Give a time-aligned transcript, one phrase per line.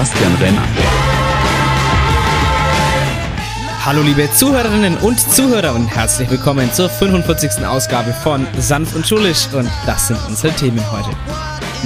[0.00, 0.62] Sebastian Renner.
[3.84, 7.66] Hallo liebe Zuhörerinnen und Zuhörer und herzlich willkommen zur 45.
[7.66, 11.10] Ausgabe von Sanft und Schulisch und das sind unsere Themen heute.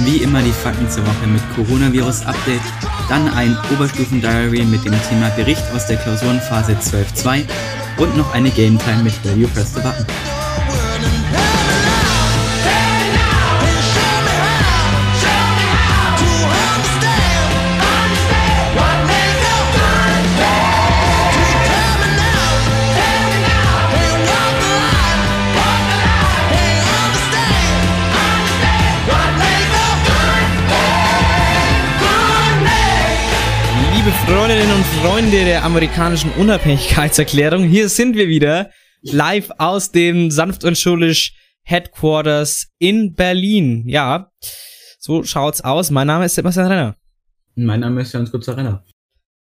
[0.05, 2.61] Wie immer die Fakten zur Woche mit Coronavirus-Update,
[3.09, 7.43] dann ein Oberstufen-Diary mit dem Thema Bericht aus der Klausurenphase 12.2
[7.97, 10.05] und noch eine Game Time mit Value Press the Button.
[34.27, 38.71] Freundinnen und Freunde der amerikanischen Unabhängigkeitserklärung, hier sind wir wieder
[39.03, 43.87] live aus dem Sanft und Schulisch Headquarters in Berlin.
[43.87, 44.31] Ja,
[44.97, 45.91] so schaut's aus.
[45.91, 46.95] Mein Name ist Sebastian Renner.
[47.55, 48.83] Mein Name ist Jans Kurzer Renner.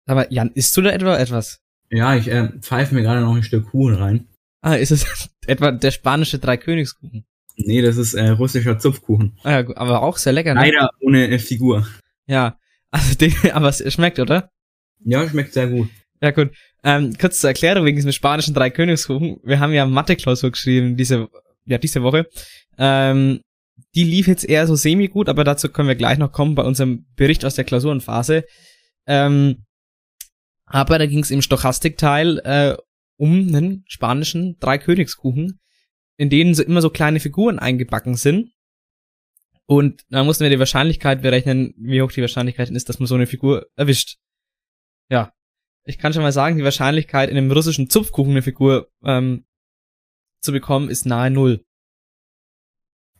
[0.06, 1.58] Aber Jan, isst du da etwa etwas?
[1.90, 4.28] Ja, ich äh, pfeife mir gerade noch ein Stück Kuchen rein.
[4.60, 7.26] Ah, ist es etwa der spanische Dreikönigskuchen?
[7.56, 9.36] Nee, das ist äh, russischer Zupfkuchen.
[9.42, 10.54] Ah ja, aber auch sehr lecker.
[10.54, 10.60] Ne?
[10.60, 11.84] Leider ohne äh, Figur.
[12.26, 12.56] Ja,
[12.92, 14.50] also den, aber es schmeckt, oder?
[15.04, 15.88] Ja, schmeckt sehr gut.
[16.20, 16.50] Ja, gut.
[16.82, 19.38] Ähm, kurz zur Erklärung wegen diesem spanischen Dreikönigskuchen.
[19.44, 21.28] Wir haben ja Mathe-Klausur geschrieben diese,
[21.64, 22.26] ja, diese Woche.
[22.76, 23.40] Ähm,
[23.94, 27.06] die lief jetzt eher so semi-gut, aber dazu können wir gleich noch kommen bei unserem
[27.16, 28.44] Bericht aus der Klausurenphase.
[29.06, 29.64] Ähm,
[30.66, 32.76] aber da ging es im Stochastikteil äh,
[33.16, 35.58] um einen spanischen Dreikönigskuchen,
[36.16, 38.50] in denen so immer so kleine Figuren eingebacken sind.
[39.66, 43.14] Und da mussten wir die Wahrscheinlichkeit berechnen, wie hoch die Wahrscheinlichkeit ist, dass man so
[43.14, 44.16] eine Figur erwischt.
[45.08, 45.32] Ja,
[45.84, 49.44] ich kann schon mal sagen, die Wahrscheinlichkeit, in einem russischen Zupfkuchen eine Figur ähm,
[50.40, 51.64] zu bekommen, ist nahe null.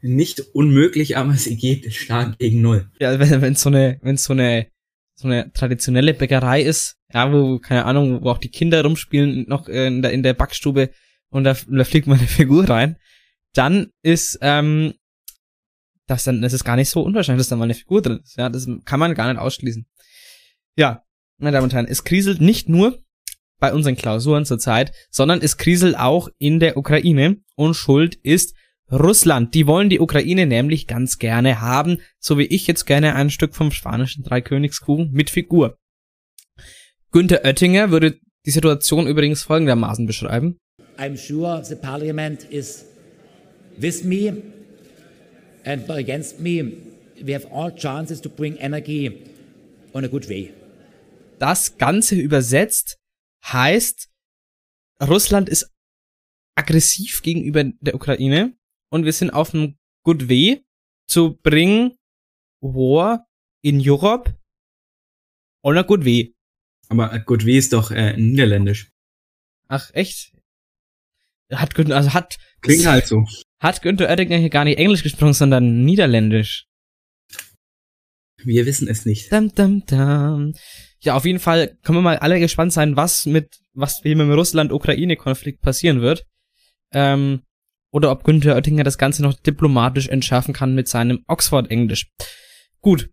[0.00, 2.88] Nicht unmöglich, aber es geht stark gegen Null.
[3.00, 4.68] Ja, wenn wenn so eine, wenn so eine
[5.14, 9.68] so eine traditionelle Bäckerei ist, ja, wo keine Ahnung, wo auch die Kinder rumspielen noch
[9.68, 10.90] äh, in der in der Backstube
[11.30, 12.96] und da, da fliegt mal eine Figur rein,
[13.54, 14.94] dann ist ähm,
[16.06, 18.36] das dann das ist gar nicht so unwahrscheinlich, dass da mal eine Figur drin ist.
[18.36, 19.84] Ja, das kann man gar nicht ausschließen.
[20.76, 21.02] Ja,
[21.38, 22.98] meine Damen und Herren, es kriselt nicht nur
[23.60, 28.54] bei unseren Klausuren zurzeit, sondern es kriselt auch in der Ukraine und Schuld ist
[28.90, 29.54] Russland.
[29.54, 33.54] Die wollen die Ukraine nämlich ganz gerne haben, so wie ich jetzt gerne ein Stück
[33.54, 35.76] vom spanischen Dreikönigskuchen mit Figur.
[37.10, 40.58] Günther Oettinger würde die Situation übrigens folgendermaßen beschreiben.
[40.98, 42.84] I'm sure the parliament is
[43.76, 44.42] with me
[45.64, 46.72] and against me.
[47.24, 49.24] We have all chances to bring energy
[49.92, 50.52] on a good way.
[51.38, 52.98] Das Ganze übersetzt
[53.44, 54.10] heißt,
[55.00, 55.72] Russland ist
[56.56, 58.56] aggressiv gegenüber der Ukraine
[58.90, 60.64] und wir sind auf einem good way
[61.08, 61.96] zu bring
[62.60, 63.26] war
[63.62, 64.36] in Europe
[65.62, 66.34] on a good way.
[66.88, 68.90] Aber gut, wie ist doch äh, niederländisch.
[69.68, 70.32] Ach, echt?
[71.52, 73.24] Hat Günther, also hat, Klingt halt so.
[73.60, 76.66] hat Günther Oettinger hier gar nicht Englisch gesprochen, sondern Niederländisch.
[78.42, 79.32] Wir wissen es nicht.
[79.32, 80.54] Dum, dum, dum.
[81.00, 84.26] Ja, auf jeden Fall können wir mal alle gespannt sein, was mit, was wie mit
[84.26, 86.24] dem Russland-Ukraine-Konflikt passieren wird.
[86.92, 87.42] Ähm,
[87.90, 92.10] oder ob Günther Oettinger das Ganze noch diplomatisch entschärfen kann mit seinem Oxford-Englisch.
[92.80, 93.10] Gut.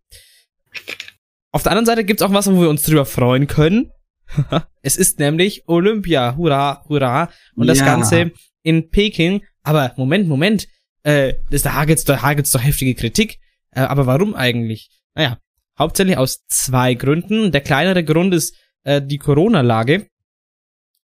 [1.51, 3.91] Auf der anderen Seite gibt's auch was, wo wir uns drüber freuen können.
[4.81, 6.35] es ist nämlich Olympia.
[6.35, 7.29] Hurra, hurra.
[7.55, 7.85] Und das Ja.
[7.85, 8.31] Ganze
[8.63, 9.43] in Peking.
[9.63, 10.67] Aber Moment, Moment.
[11.03, 13.39] Äh, das, da hagelt's da hagelt's doch heftige Kritik.
[13.71, 14.89] Äh, aber warum eigentlich?
[15.13, 15.37] Naja,
[15.77, 17.51] hauptsächlich aus zwei Gründen.
[17.51, 20.07] Der kleinere Grund ist äh, die Corona-Lage.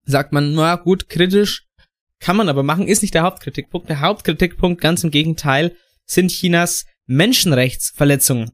[0.03, 1.67] Sagt man, na gut, kritisch
[2.21, 3.89] kann man aber machen, ist nicht der Hauptkritikpunkt.
[3.89, 5.75] Der Hauptkritikpunkt, ganz im Gegenteil,
[6.05, 8.51] sind Chinas Menschenrechtsverletzungen.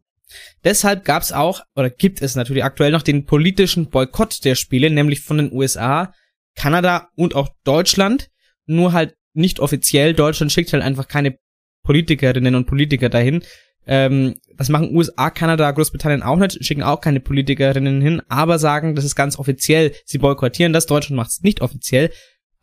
[0.63, 4.89] Deshalb gab es auch, oder gibt es natürlich aktuell noch den politischen Boykott der Spiele,
[4.89, 6.13] nämlich von den USA,
[6.55, 8.29] Kanada und auch Deutschland.
[8.65, 10.13] Nur halt nicht offiziell.
[10.13, 11.37] Deutschland schickt halt einfach keine
[11.83, 13.43] Politikerinnen und Politiker dahin.
[13.87, 18.95] Ähm, das machen USA, Kanada, Großbritannien auch nicht, schicken auch keine Politikerinnen hin, aber sagen,
[18.95, 19.93] das ist ganz offiziell.
[20.05, 20.85] Sie boykottieren das.
[20.85, 22.11] Deutschland macht es nicht offiziell,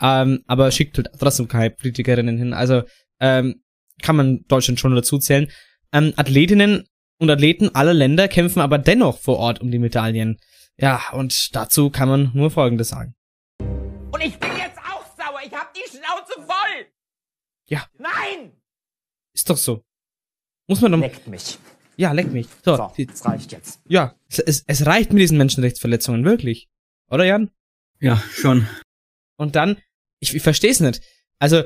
[0.00, 2.52] ähm, aber schickt halt trotzdem keine Politikerinnen hin.
[2.52, 2.82] Also
[3.20, 3.62] ähm,
[4.02, 5.50] kann man Deutschland schon dazu zählen.
[5.92, 6.84] Ähm, Athletinnen
[7.18, 10.38] und Athleten aller Länder kämpfen aber dennoch vor Ort um die Medaillen.
[10.76, 13.14] Ja, und dazu kann man nur Folgendes sagen.
[13.60, 15.40] Und ich bin jetzt auch sauer.
[15.46, 16.86] Ich hab die Schnauze voll.
[17.68, 17.86] Ja.
[17.98, 18.52] Nein!
[19.32, 19.84] Ist doch so.
[20.66, 20.98] Muss man doch.
[21.00, 21.58] Leckt mich.
[21.96, 22.46] Ja, leck mich.
[22.64, 23.80] So, So, das reicht jetzt.
[23.88, 26.68] ja, es, es, es reicht mit diesen Menschenrechtsverletzungen, wirklich.
[27.10, 27.50] Oder Jan?
[28.00, 28.66] Ja, schon.
[29.36, 29.76] Und dann,
[30.20, 31.00] ich, ich verstehe es nicht.
[31.38, 31.62] Also,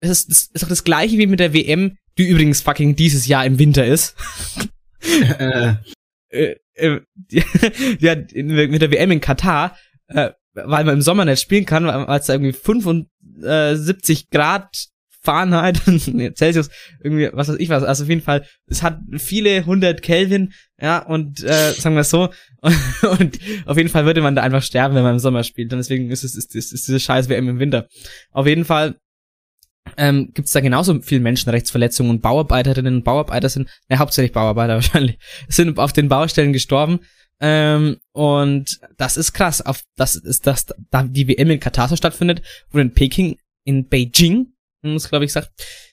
[0.00, 3.26] es ist, es ist doch das gleiche wie mit der WM die übrigens fucking dieses
[3.26, 4.14] Jahr im Winter ist.
[5.04, 5.74] Äh,
[6.28, 7.00] äh, äh,
[7.98, 11.84] ja, in- mit der WM in Katar, äh, weil man im Sommer nicht spielen kann,
[11.86, 14.86] weil weil es da irgendwie 75 Grad
[15.22, 15.80] Fahrenheit,
[16.36, 16.68] Celsius,
[17.02, 20.98] irgendwie, was weiß ich was, also auf jeden Fall, es hat viele hundert Kelvin, ja,
[20.98, 22.30] und äh, sagen wir so,
[22.60, 25.72] und, und auf jeden Fall würde man da einfach sterben, wenn man im Sommer spielt,
[25.72, 27.86] und deswegen ist es ist, ist, ist diese scheiß WM im Winter.
[28.32, 28.96] Auf jeden Fall
[29.96, 34.74] ähm, gibt es da genauso viel Menschenrechtsverletzungen und Bauarbeiterinnen und Bauarbeiter sind, ja, hauptsächlich Bauarbeiter
[34.74, 37.00] wahrscheinlich, sind auf den Baustellen gestorben.
[37.40, 39.60] Ähm, und das ist krass.
[39.64, 44.51] Auf das ist das, da die WM in Katar stattfindet und in Peking, in Beijing,
[44.82, 45.50] muss glaube ich sagt,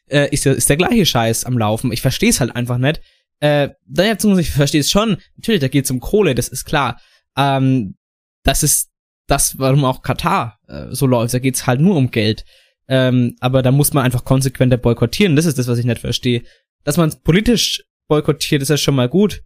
[0.09, 1.91] äh, ist, der- ist der gleiche Scheiß am Laufen.
[1.91, 3.01] Ich verstehe es halt einfach nicht.
[3.41, 5.17] Äh, naja, beziehungsweise ich verstehe es schon.
[5.37, 6.99] Natürlich, da geht es um Kohle, das ist klar.
[7.37, 7.95] Ähm,
[8.43, 8.89] das ist
[9.27, 11.33] das, warum auch Katar äh, so läuft.
[11.33, 12.43] Da geht's halt nur um Geld.
[12.87, 15.35] Ähm, aber da muss man einfach konsequenter boykottieren.
[15.35, 16.43] Das ist das, was ich nicht verstehe.
[16.83, 19.43] Dass man politisch boykottiert, ist ja schon mal gut.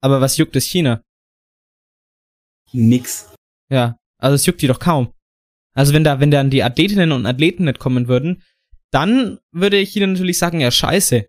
[0.00, 1.02] Aber was juckt es China?
[2.72, 3.32] nix.
[3.70, 5.12] Ja, also es juckt die doch kaum.
[5.74, 8.42] Also wenn da, wenn dann die Athletinnen und Athleten nicht kommen würden,
[8.92, 11.26] dann würde China natürlich sagen, ja scheiße.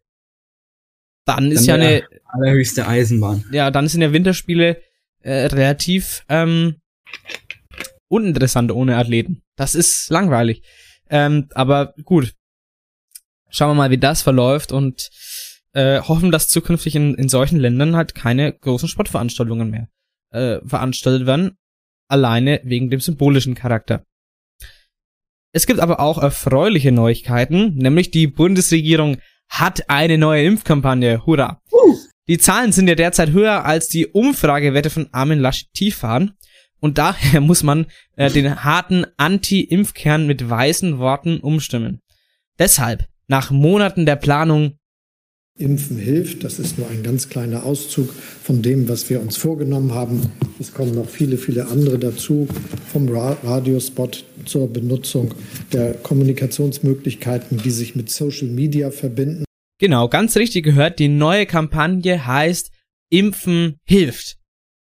[1.25, 3.45] Dann ist ja Dann eine, Allerhöchste Eisenbahn.
[3.51, 4.81] ja, dann sind ja Winterspiele
[5.21, 6.75] äh, relativ ähm,
[8.09, 9.41] uninteressant ohne Athleten.
[9.55, 10.61] Das ist langweilig.
[11.09, 12.33] Ähm, aber gut.
[13.49, 15.09] Schauen wir mal, wie das verläuft und
[15.73, 19.87] äh, hoffen, dass zukünftig in, in solchen Ländern halt keine großen Sportveranstaltungen mehr
[20.31, 21.57] äh, veranstaltet werden.
[22.09, 24.03] Alleine wegen dem symbolischen Charakter.
[25.53, 29.17] Es gibt aber auch erfreuliche Neuigkeiten, nämlich die Bundesregierung
[29.49, 31.27] hat eine neue Impfkampagne.
[31.27, 31.61] Hurra!
[32.27, 36.31] Die Zahlen sind ja derzeit höher als die Umfragewerte von Armin Laschet waren.
[36.79, 37.85] Und daher muss man
[38.15, 41.99] äh, den harten Anti-Impfkern mit weißen Worten umstimmen.
[42.57, 44.79] Deshalb, nach Monaten der Planung,
[45.59, 46.43] Impfen hilft.
[46.43, 50.31] Das ist nur ein ganz kleiner Auszug von dem, was wir uns vorgenommen haben.
[50.59, 52.47] Es kommen noch viele, viele andere dazu,
[52.91, 55.33] vom Ra Radiospot zur Benutzung
[55.71, 59.45] der Kommunikationsmöglichkeiten, die sich mit Social Media verbinden.
[59.79, 62.71] genau, ganz richtig gehört, die neue Kampagne heißt
[63.11, 64.37] Impfen hilft.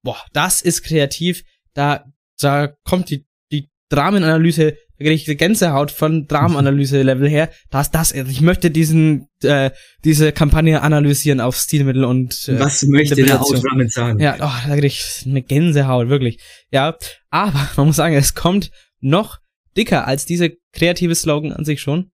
[0.03, 1.43] Boah, das ist kreativ.
[1.75, 2.05] Da,
[2.39, 7.49] da kommt die, die Dramenanalyse, da krieg ich Gänsehaut von Dramenanalyse-Level her.
[7.69, 9.71] Das, das, ich möchte diesen, äh,
[10.03, 13.41] diese Kampagne analysieren auf Stilmittel und äh, Was möchte der.
[13.41, 14.19] Autor damit sagen?
[14.19, 16.39] Ja, oh, da krieg ich eine Gänsehaut, wirklich.
[16.71, 16.97] Ja,
[17.29, 19.37] aber man muss sagen, es kommt noch
[19.75, 22.11] dicker als diese kreative Slogan an sich schon.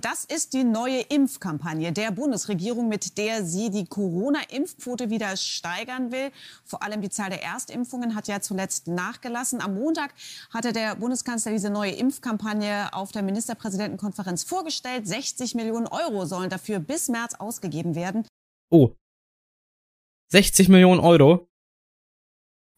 [0.00, 6.30] Das ist die neue Impfkampagne der Bundesregierung, mit der sie die Corona-Impfquote wieder steigern will.
[6.64, 9.60] Vor allem die Zahl der Erstimpfungen hat ja zuletzt nachgelassen.
[9.60, 10.14] Am Montag
[10.48, 15.06] hatte der Bundeskanzler diese neue Impfkampagne auf der Ministerpräsidentenkonferenz vorgestellt.
[15.06, 18.26] 60 Millionen Euro sollen dafür bis März ausgegeben werden.
[18.70, 18.92] Oh.
[20.28, 21.50] 60 Millionen Euro.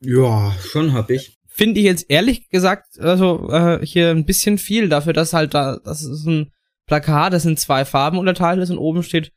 [0.00, 1.38] Ja, schon hab ich.
[1.46, 5.78] Finde ich jetzt ehrlich gesagt, also äh, hier ein bisschen viel dafür, dass halt da,
[5.78, 6.50] das ist ein
[6.86, 9.32] Plakat, das in zwei Farben unterteilt ist und oben steht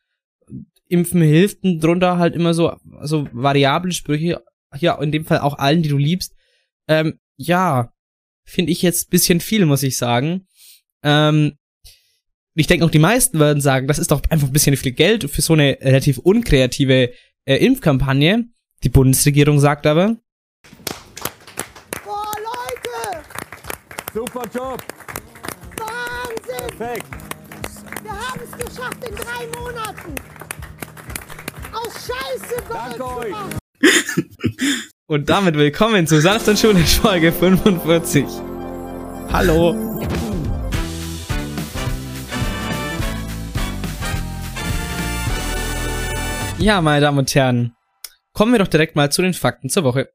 [0.90, 4.44] Impfen hilft und drunter halt immer so, so variable Sprüche,
[4.76, 6.34] hier in dem Fall auch allen, die du liebst.
[6.88, 7.92] Ähm, ja,
[8.46, 10.48] finde ich jetzt bisschen viel, muss ich sagen.
[11.04, 11.58] Ähm,
[12.56, 15.30] ich denke auch die meisten würden sagen, das ist doch einfach ein bisschen viel Geld
[15.30, 17.12] für so eine relativ unkreative
[17.46, 18.46] äh, Impfkampagne.
[18.84, 20.18] Die Bundesregierung sagt aber,
[22.04, 23.24] Boah, Leute!
[24.14, 24.84] Super Job.
[25.78, 26.78] Wahnsinn!
[26.78, 27.37] Perfekt.
[28.38, 30.16] Haben es geschafft in drei Monaten!
[31.74, 33.36] Aus Scheiße Danke euch.
[35.08, 38.26] Und damit willkommen zu Sanft und Schulisch Folge 45.
[39.32, 40.04] Hallo.
[46.60, 47.76] Ja, meine Damen und Herren,
[48.34, 50.12] kommen wir doch direkt mal zu den Fakten zur Woche.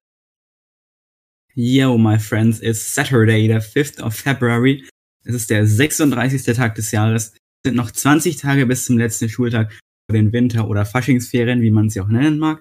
[1.55, 4.87] Yo, my friends, it's Saturday, der 5th of February.
[5.25, 6.45] Es ist der 36.
[6.57, 7.35] Tag des Jahres.
[7.64, 9.71] Es sind noch 20 Tage bis zum letzten Schultag
[10.09, 12.61] vor den Winter- oder Faschingsferien, wie man sie auch nennen mag.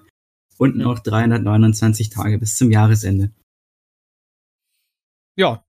[0.58, 3.32] Und noch 329 Tage bis zum Jahresende.
[5.36, 5.64] Ja,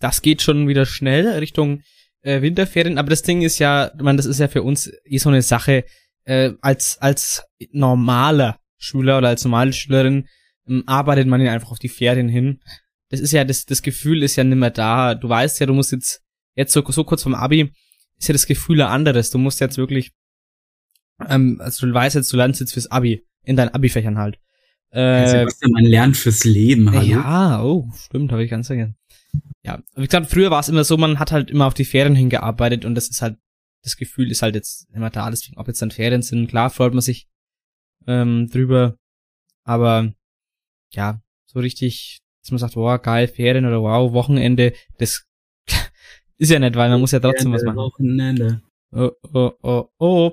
[0.00, 1.82] das geht schon wieder schnell Richtung
[2.20, 5.30] äh, Winterferien, aber das Ding ist ja, man, das ist ja für uns eh so
[5.30, 5.86] eine Sache,
[6.24, 10.28] äh, als, als normaler Schüler oder als normale Schülerin
[10.68, 12.60] ähm, arbeitet man ja einfach auf die Ferien hin.
[13.08, 15.14] Das ist ja, das, das Gefühl ist ja nimmer da.
[15.14, 16.22] Du weißt ja, du musst jetzt,
[16.54, 17.72] jetzt so, so kurz vom Abi,
[18.18, 19.30] ist ja das Gefühl ein anderes.
[19.30, 20.12] Du musst jetzt wirklich,
[21.28, 24.38] ähm, also du weißt jetzt, du lernst jetzt fürs Abi, in deinen Abi-Fächern halt.
[24.90, 27.02] Also, Äh, ja man lernt fürs Leben, hallo?
[27.04, 28.96] ja, oh, stimmt, habe ich ganz vergessen.
[29.64, 32.14] Ja, wie gesagt, früher war es immer so, man hat halt immer auf die Ferien
[32.14, 33.36] hingearbeitet und das ist halt
[33.82, 36.94] das Gefühl ist halt jetzt immer da, deswegen, ob jetzt dann Ferien sind, klar freut
[36.94, 37.28] man sich
[38.06, 38.96] ähm, drüber,
[39.64, 40.12] aber
[40.92, 45.26] ja, so richtig, dass man sagt, wow, geil, Ferien oder wow, Wochenende, das
[46.38, 47.76] ist ja nicht, weil man muss ja trotzdem was machen.
[47.76, 48.62] Wochenende.
[48.92, 50.32] Oh, oh, oh, oh.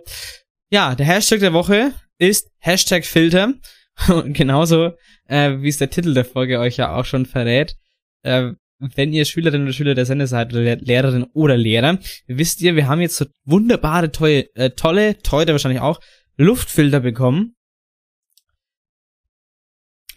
[0.70, 3.53] Ja, der Hashtag der Woche ist Hashtag Filter.
[4.08, 4.93] Und genauso,
[5.25, 7.75] äh, wie es der Titel der Folge euch ja auch schon verrät.
[8.24, 12.75] Äh, wenn ihr Schülerin oder Schüler der Sende seid oder Lehrerin oder Lehrer, wisst ihr,
[12.75, 16.00] wir haben jetzt so wunderbare, tolle, äh, tolle, teure wahrscheinlich auch,
[16.38, 17.55] Luftfilter bekommen.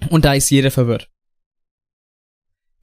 [0.09, 1.11] Und da ist jeder verwirrt.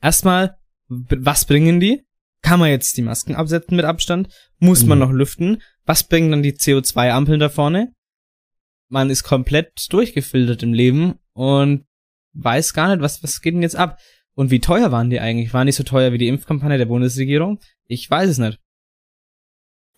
[0.02, 2.04] Erstmal, was bringen die?
[2.52, 4.28] Kann man jetzt die Masken absetzen mit Abstand?
[4.60, 5.06] Muss man Mhm.
[5.06, 5.62] noch lüften?
[5.86, 7.94] Was bringen dann die CO2-Ampeln da vorne?
[8.90, 11.86] Man ist komplett durchgefiltert im Leben und
[12.34, 13.98] weiß gar nicht, was, was geht denn jetzt ab?
[14.34, 15.54] Und wie teuer waren die eigentlich?
[15.54, 17.62] Waren die so teuer wie die Impfkampagne der Bundesregierung?
[17.86, 18.60] Ich weiß es nicht.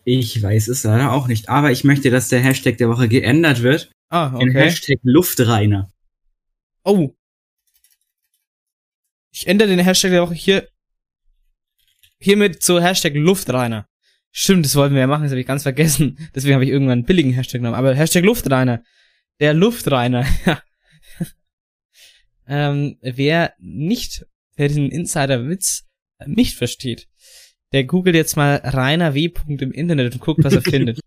[0.05, 3.63] Ich weiß es leider auch nicht, aber ich möchte, dass der Hashtag der Woche geändert
[3.63, 3.91] wird.
[4.09, 4.65] Ah, In okay.
[4.65, 5.89] Hashtag Luftreiner.
[6.83, 7.15] Oh.
[9.31, 10.67] Ich ändere den Hashtag der Woche hier
[12.23, 13.87] hiermit zu Hashtag Luftreiner.
[14.31, 16.17] Stimmt, das wollten wir ja machen, das habe ich ganz vergessen.
[16.35, 17.75] Deswegen habe ich irgendwann einen billigen Hashtag genommen.
[17.75, 18.83] Aber Hashtag Luftreiner.
[19.39, 20.25] Der Luftreiner.
[22.47, 24.25] ähm, wer nicht,
[24.55, 25.85] wer diesen Insider-Witz
[26.25, 27.07] nicht versteht,
[27.73, 29.31] der googelt jetzt mal Rainer W.
[29.47, 30.99] im Internet und guckt, was er findet.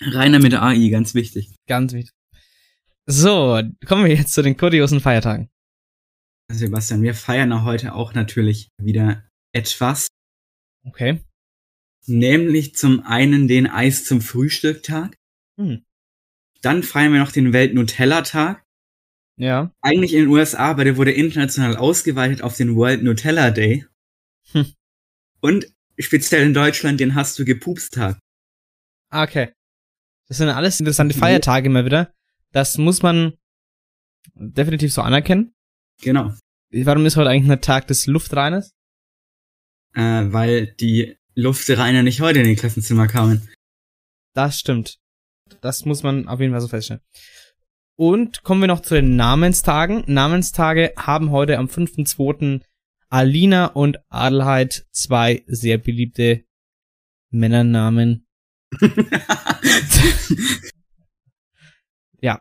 [0.00, 1.54] Reiner mit AI, ganz wichtig.
[1.66, 2.14] Ganz wichtig.
[3.06, 5.48] So, kommen wir jetzt zu den kuriosen Feiertagen.
[6.48, 10.08] Sebastian, wir feiern ja heute auch natürlich wieder etwas.
[10.84, 11.20] Okay.
[12.06, 15.16] Nämlich zum einen den Eis zum Frühstücktag.
[15.56, 15.84] Hm.
[16.60, 18.64] Dann feiern wir noch den Welt-Nutella-Tag.
[19.36, 19.72] Ja.
[19.80, 23.86] Eigentlich in den USA, aber der wurde international ausgeweitet auf den World Nutella Day.
[24.52, 24.72] Hm.
[25.40, 25.66] Und
[25.98, 28.18] speziell in Deutschland den Hast du gepupst-Tag.
[29.10, 29.52] Ah, okay.
[30.28, 31.20] Das sind alles interessante Mhm.
[31.20, 32.12] Feiertage immer wieder.
[32.52, 33.34] Das muss man
[34.34, 35.52] definitiv so anerkennen.
[36.00, 36.32] Genau.
[36.70, 38.72] Warum ist heute eigentlich ein Tag des Luftreiners?
[39.94, 43.48] Äh, weil die Luftreiner nicht heute in die Klassenzimmer kamen.
[44.34, 44.98] Das stimmt.
[45.60, 47.02] Das muss man auf jeden Fall so feststellen.
[47.96, 50.04] Und kommen wir noch zu den Namenstagen.
[50.06, 52.62] Namenstage haben heute am 5.2.
[53.10, 56.44] Alina und Adelheid zwei sehr beliebte
[57.30, 58.26] Männernamen.
[62.22, 62.40] Ja.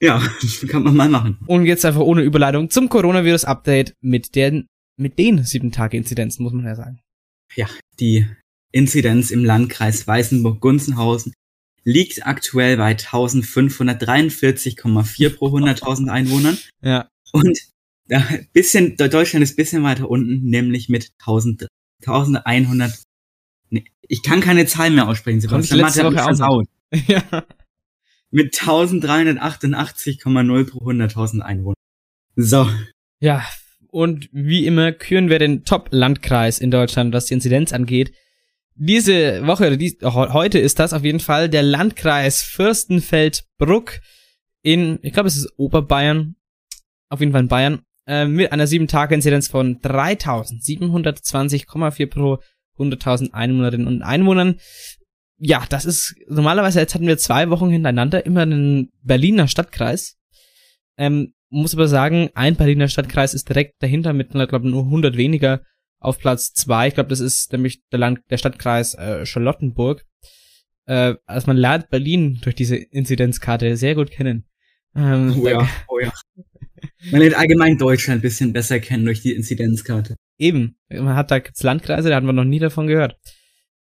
[0.00, 0.22] Ja,
[0.68, 1.38] kann man mal machen.
[1.46, 6.74] Und jetzt einfach ohne Überleitung zum Coronavirus-Update mit den, mit den 7-Tage-Inzidenzen, muss man ja
[6.74, 7.00] sagen.
[8.00, 8.26] Die
[8.72, 11.32] Inzidenz im Landkreis Weißenburg-Gunzenhausen
[11.84, 16.58] liegt aktuell bei 1543,4 pro 100.000 Einwohnern.
[16.82, 17.08] Ja.
[17.32, 17.58] Und
[18.08, 18.22] da
[18.52, 21.66] bisschen, Deutschland ist bisschen weiter unten, nämlich mit 1000,
[22.04, 23.02] 1100.
[23.70, 25.80] Nee, ich kann keine Zahlen mehr aussprechen, Sebastian.
[25.80, 26.68] letzte Mathe hat Woche mich versaut.
[27.08, 27.44] ja.
[28.30, 31.74] Mit 1388,0 pro 100.000 Einwohner.
[32.34, 32.70] So.
[33.20, 33.46] Ja,
[33.96, 38.12] und wie immer küren wir den Top-Landkreis in Deutschland, was die Inzidenz angeht.
[38.74, 44.00] Diese Woche, oder dies, he- heute ist das auf jeden Fall der Landkreis Fürstenfeldbruck
[44.62, 46.36] in, ich glaube, es ist Oberbayern,
[47.08, 52.38] auf jeden Fall in Bayern, äh, mit einer 7-Tage-Inzidenz von 3720,4 pro
[52.78, 54.56] 100.000 Einwohnerinnen und Einwohnern.
[55.38, 60.18] Ja, das ist, normalerweise, jetzt hatten wir zwei Wochen hintereinander immer einen Berliner Stadtkreis.
[60.98, 65.16] Ähm, muss aber sagen, ein Berliner Stadtkreis ist direkt dahinter mit, ich glaube nur 100
[65.16, 65.62] weniger
[65.98, 66.88] auf Platz zwei.
[66.88, 70.04] Ich glaube, das ist nämlich der, Land, der Stadtkreis äh, Charlottenburg.
[70.86, 74.46] Äh, also man lernt Berlin durch diese Inzidenzkarte sehr gut kennen.
[74.94, 76.12] Ähm, Oh ja, oh ja.
[77.10, 80.16] Man lernt allgemein Deutschland ein bisschen besser kennen durch die Inzidenzkarte.
[80.38, 80.76] Eben.
[80.88, 83.18] Man hat da gibt's Landkreise, da hatten wir noch nie davon gehört.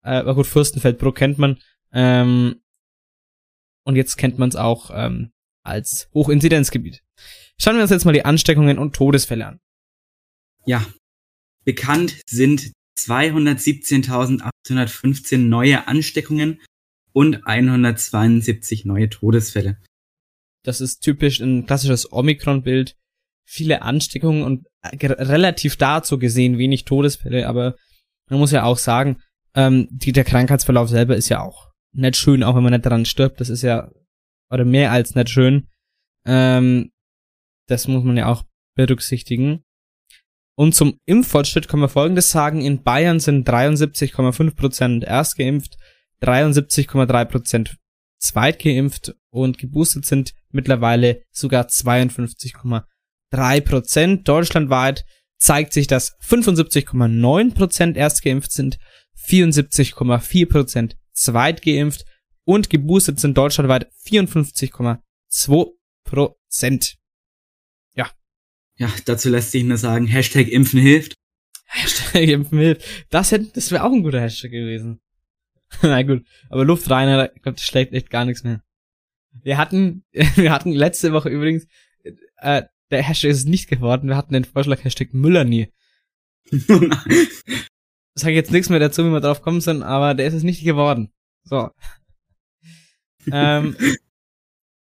[0.03, 1.57] Äh, aber gut, Fürstenfeldbruck kennt man.
[1.91, 2.61] Ähm,
[3.83, 5.31] und jetzt kennt man es auch ähm,
[5.63, 7.01] als Hochinzidenzgebiet.
[7.61, 9.59] Schauen wir uns jetzt mal die Ansteckungen und Todesfälle an.
[10.65, 10.85] Ja.
[11.65, 16.61] Bekannt sind 217.815 neue Ansteckungen
[17.11, 19.77] und 172 neue Todesfälle.
[20.63, 22.95] Das ist typisch ein klassisches Omikron-Bild.
[23.45, 27.75] Viele Ansteckungen und äh, relativ dazu gesehen wenig Todesfälle, aber
[28.29, 29.21] man muss ja auch sagen,
[29.55, 33.05] ähm, die, der Krankheitsverlauf selber ist ja auch nicht schön, auch wenn man nicht daran
[33.05, 33.41] stirbt.
[33.41, 33.91] Das ist ja,
[34.51, 35.67] oder mehr als nicht schön.
[36.25, 36.91] Ähm,
[37.69, 38.43] das muss man ja auch
[38.75, 39.63] berücksichtigen.
[40.55, 42.59] Und zum Impffortschritt können wir Folgendes sagen.
[42.61, 45.77] In Bayern sind 73,5% erst geimpft,
[46.21, 47.77] 73,3%
[48.17, 54.23] zweitgeimpft und geboostet sind mittlerweile sogar 52,3%.
[54.23, 55.05] Deutschlandweit
[55.37, 58.77] zeigt sich, dass 75,9% erst geimpft sind,
[59.17, 62.03] 74,4% zweitgeimpft
[62.43, 65.67] und geboostet sind deutschlandweit 54,2
[66.03, 66.98] Prozent.
[68.79, 71.13] Ja, dazu lässt sich nur sagen, Hashtag Impfen hilft.
[71.69, 72.83] Hashtag impfen hilft.
[73.09, 74.99] Das hätte, das wäre auch ein guter Hashtag gewesen.
[75.83, 78.63] Na gut, aber Luftreiner, ich glaube, das schlägt echt gar nichts mehr.
[79.43, 81.67] Wir hatten, wir hatten letzte Woche übrigens,
[82.37, 85.71] äh, der Hashtag ist nicht geworden, wir hatten den Vorschlag Hashtag Müller nie.
[88.15, 90.63] Sag jetzt nichts mehr dazu, wie wir drauf kommen sind, aber der ist es nicht
[90.63, 91.13] geworden.
[91.43, 91.69] So.
[93.31, 93.75] ähm,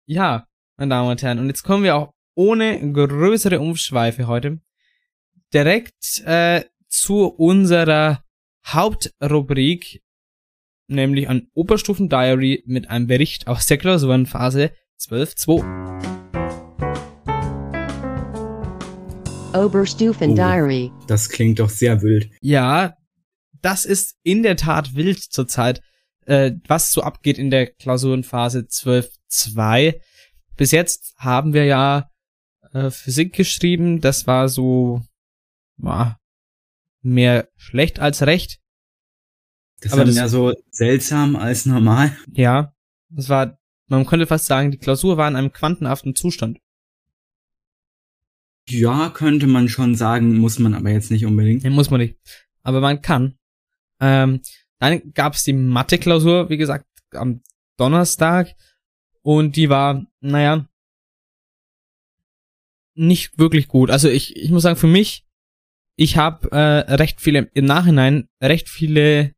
[0.07, 0.47] ja,
[0.78, 4.61] meine Damen und Herren, und jetzt kommen wir auch ohne größere Umschweife heute
[5.52, 8.23] direkt äh, zu unserer
[8.64, 10.04] Hauptrubrik,
[10.87, 15.64] nämlich an Oberstufen Diary mit einem Bericht aus der Klausurenphase 12.2.
[19.57, 20.35] Oberstufen Oh.
[20.37, 20.92] Diary.
[21.09, 22.30] Das klingt doch sehr wild.
[22.40, 22.95] Ja,
[23.62, 25.80] das ist in der Tat wild zurzeit,
[26.26, 29.95] äh, was so abgeht in der Klausurenphase 12.2.
[30.57, 32.09] Bis jetzt haben wir ja
[32.72, 35.02] äh, Physik geschrieben, das war so
[35.78, 36.18] ja,
[37.02, 38.60] mehr schlecht als recht.
[39.80, 42.16] Das das- ja so seltsam als normal.
[42.32, 42.75] Ja,
[43.10, 46.58] das war, man könnte fast sagen, die Klausur war in einem quantenhaften Zustand.
[48.68, 51.64] Ja, könnte man schon sagen, muss man aber jetzt nicht unbedingt.
[51.64, 52.18] Den muss man nicht.
[52.62, 53.38] Aber man kann.
[54.00, 54.42] Ähm,
[54.78, 57.42] dann gab's die Mathe-Klausur, wie gesagt, am
[57.78, 58.54] Donnerstag.
[59.22, 60.68] Und die war, naja,
[62.99, 63.90] nicht wirklich gut.
[63.90, 65.25] Also ich, ich muss sagen, für mich,
[65.97, 69.33] ich habe äh, recht viele, im Nachhinein, recht viele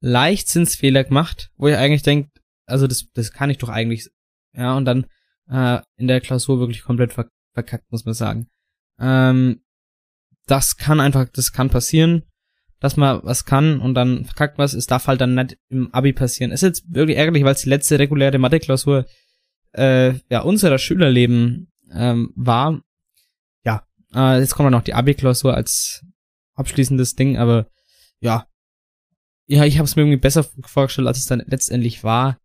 [0.00, 2.30] Leichtsinnsfehler gemacht, wo ich eigentlich denke,
[2.66, 4.08] also das, das kann ich doch eigentlich.
[4.54, 5.06] Ja, und dann
[5.48, 8.48] äh, in der Klausur wirklich komplett ver verkackt, muss man sagen.
[8.98, 9.62] Ähm,
[10.46, 12.22] das kann einfach, das kann passieren,
[12.80, 14.72] dass man was kann und dann verkackt was.
[14.72, 16.50] Es darf halt dann nicht im Abi passieren.
[16.50, 19.04] Ist jetzt wirklich ärgerlich, weil es die letzte reguläre Mathe-Klausur
[19.72, 22.82] äh, ja, unserer Schülerleben ähm, war.
[23.64, 26.04] Ja, äh, jetzt kommt noch die Abi-Klausur als
[26.54, 27.70] abschließendes Ding, aber
[28.20, 28.48] ja.
[29.46, 32.38] Ja, ich habe es mir irgendwie besser vorgestellt, als es dann letztendlich war.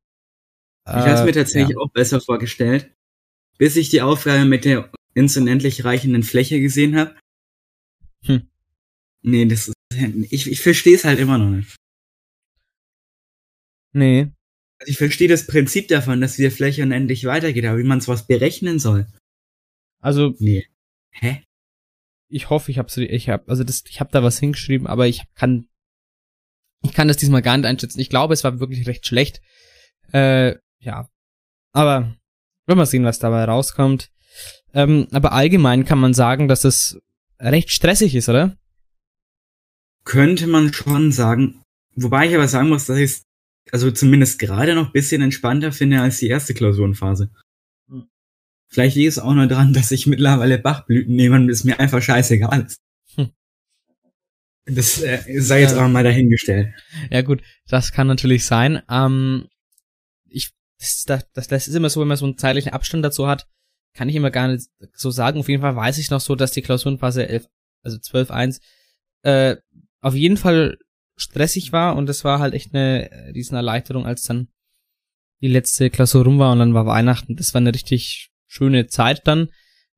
[0.88, 1.82] Ich habe es mir Äh, tatsächlich ja.
[1.84, 2.94] auch besser vorgestellt,
[3.58, 7.16] bis ich die Aufgabe mit der ins Unendlich reichenden Fläche gesehen habe.
[8.24, 8.50] Hm.
[9.24, 9.76] Nee, das ist,
[10.32, 11.76] ich, ich verstehe es halt immer noch nicht.
[13.94, 14.32] Nee.
[14.80, 18.28] Also ich verstehe das Prinzip davon, dass diese Fläche unendlich weitergeht, aber wie man sowas
[18.28, 19.08] berechnen soll.
[20.00, 20.68] Also Nee.
[21.12, 21.44] Hä?
[22.30, 25.24] ich hoffe, ich habe ich habe also das ich habe da was hingeschrieben, aber ich
[25.36, 25.68] kann
[26.84, 28.00] ich kann das diesmal gar nicht einschätzen.
[28.00, 29.42] Ich glaube, es war wirklich recht schlecht.
[30.14, 31.10] Äh, ja.
[31.74, 32.16] Aber
[32.66, 34.12] wenn wir sehen, was dabei rauskommt.
[34.74, 37.00] Ähm, aber allgemein kann man sagen, dass es
[37.40, 38.56] recht stressig ist, oder?
[40.04, 41.64] Könnte man schon sagen.
[41.96, 43.24] Wobei ich aber sagen muss, dass ich es
[43.72, 47.32] also zumindest gerade noch ein bisschen entspannter finde als die erste Klausurenphase.
[48.69, 52.01] Vielleicht liegt es auch nur daran, dass ich mittlerweile Bachblüten nehme und es mir einfach
[52.01, 52.82] scheißegal ist.
[53.15, 53.32] Hm.
[54.65, 55.77] Das äh, sei jetzt Ja.
[55.80, 56.73] aber mal dahingestellt.
[57.10, 58.82] Ja gut, das kann natürlich sein.
[58.89, 59.47] Ähm,
[60.30, 63.27] ich, das, das, das, das ist immer so, wenn man so einen zeitlichen Abstand dazu
[63.27, 63.47] hat,
[63.93, 65.39] kann ich immer gar nicht so sagen.
[65.39, 67.47] Auf jeden Fall weiß ich noch so, dass die Klausurenphase 11,
[67.84, 68.60] also 12.1,
[69.23, 69.56] äh,
[70.01, 70.77] auf jeden Fall
[71.15, 74.49] stressig war und das war halt echt eine äh, riesen Erleichterung, als dann
[75.41, 77.36] die letzte Klausur rum war und dann war Weihnachten.
[77.36, 79.50] Das war eine richtig schöne Zeit dann,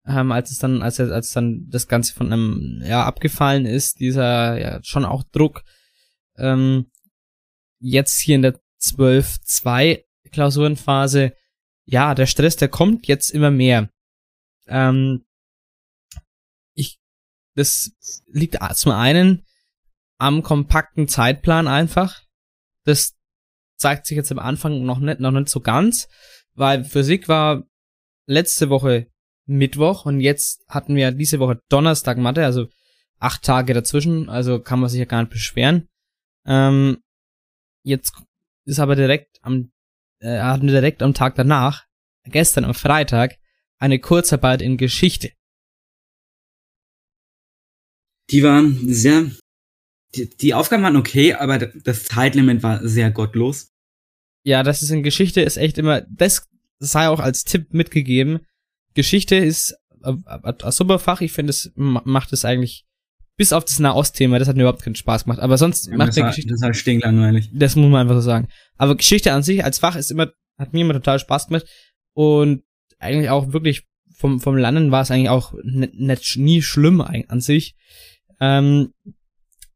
[0.05, 4.59] ähm, als es dann, als, als dann das Ganze von einem, ja, abgefallen ist, dieser,
[4.59, 5.63] ja, schon auch Druck,
[6.37, 6.91] ähm,
[7.79, 11.33] jetzt hier in der 12.2 Klausurenphase,
[11.85, 13.89] ja, der Stress, der kommt jetzt immer mehr.
[14.67, 15.25] Ähm,
[16.75, 16.99] ich,
[17.55, 17.91] das
[18.27, 19.45] liegt zum einen
[20.17, 22.23] am kompakten Zeitplan einfach.
[22.83, 23.15] Das
[23.77, 26.07] zeigt sich jetzt am Anfang noch nicht, noch nicht so ganz,
[26.53, 27.63] weil Physik war
[28.29, 29.07] letzte Woche
[29.45, 32.67] Mittwoch und jetzt hatten wir diese Woche Donnerstag Mathe, also
[33.17, 35.89] acht Tage dazwischen, also kann man sich ja gar nicht beschweren.
[36.45, 36.99] Ähm,
[37.83, 38.13] jetzt
[38.65, 39.71] ist aber direkt am,
[40.19, 41.85] äh, hatten wir direkt am Tag danach,
[42.25, 43.37] gestern am Freitag,
[43.79, 45.31] eine Kurzarbeit in Geschichte.
[48.29, 49.31] Die war sehr,
[50.13, 53.73] die, die Aufgaben waren okay, aber das Zeitlimit war sehr gottlos.
[54.43, 56.47] Ja, das ist in Geschichte ist echt immer, das
[56.79, 58.39] sei auch als Tipp mitgegeben.
[58.93, 60.13] Geschichte ist äh,
[60.43, 62.85] ein super Fach, ich finde, es ma- macht es eigentlich,
[63.37, 66.15] bis auf das Nahost-Thema, das hat mir überhaupt keinen Spaß gemacht, aber sonst Ja, macht
[66.15, 67.49] der war, Geschichte das war stinklangweilig.
[67.53, 68.47] Das muss man einfach so sagen.
[68.77, 71.65] Aber Geschichte an sich als Fach ist immer, hat mir immer total Spaß gemacht.
[72.13, 72.63] Und
[72.97, 77.75] eigentlich auch wirklich vom, vom Lernen war es eigentlich auch nicht, nie schlimm an sich.
[78.41, 78.93] Ähm,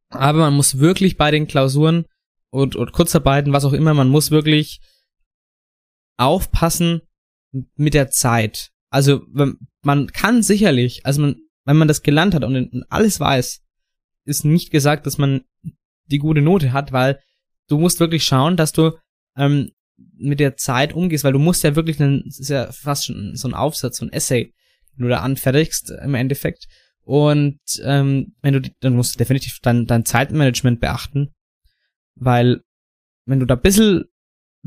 [0.10, 2.06] aber man muss wirklich bei den Klausuren
[2.50, 4.82] und, und Kurzarbeiten, was auch immer, man muss wirklich
[6.18, 7.02] aufpassen
[7.76, 8.72] mit der Zeit.
[8.90, 9.26] Also
[9.82, 13.62] man kann sicherlich, also man, wenn man das gelernt hat und alles weiß,
[14.26, 15.42] ist nicht gesagt, dass man
[16.06, 17.20] die gute Note hat, weil
[17.68, 18.92] du musst wirklich schauen, dass du
[19.36, 19.72] ähm,
[20.16, 23.36] mit der Zeit umgehst, weil du musst ja wirklich, ein, das ist ja fast schon
[23.36, 24.54] so ein Aufsatz, so ein Essay,
[24.98, 26.68] den du da anfertigst im Endeffekt.
[27.02, 31.34] Und ähm, wenn du, dann musst du definitiv dein, dein Zeitmanagement beachten,
[32.16, 32.62] weil
[33.26, 34.06] wenn du da ein bisschen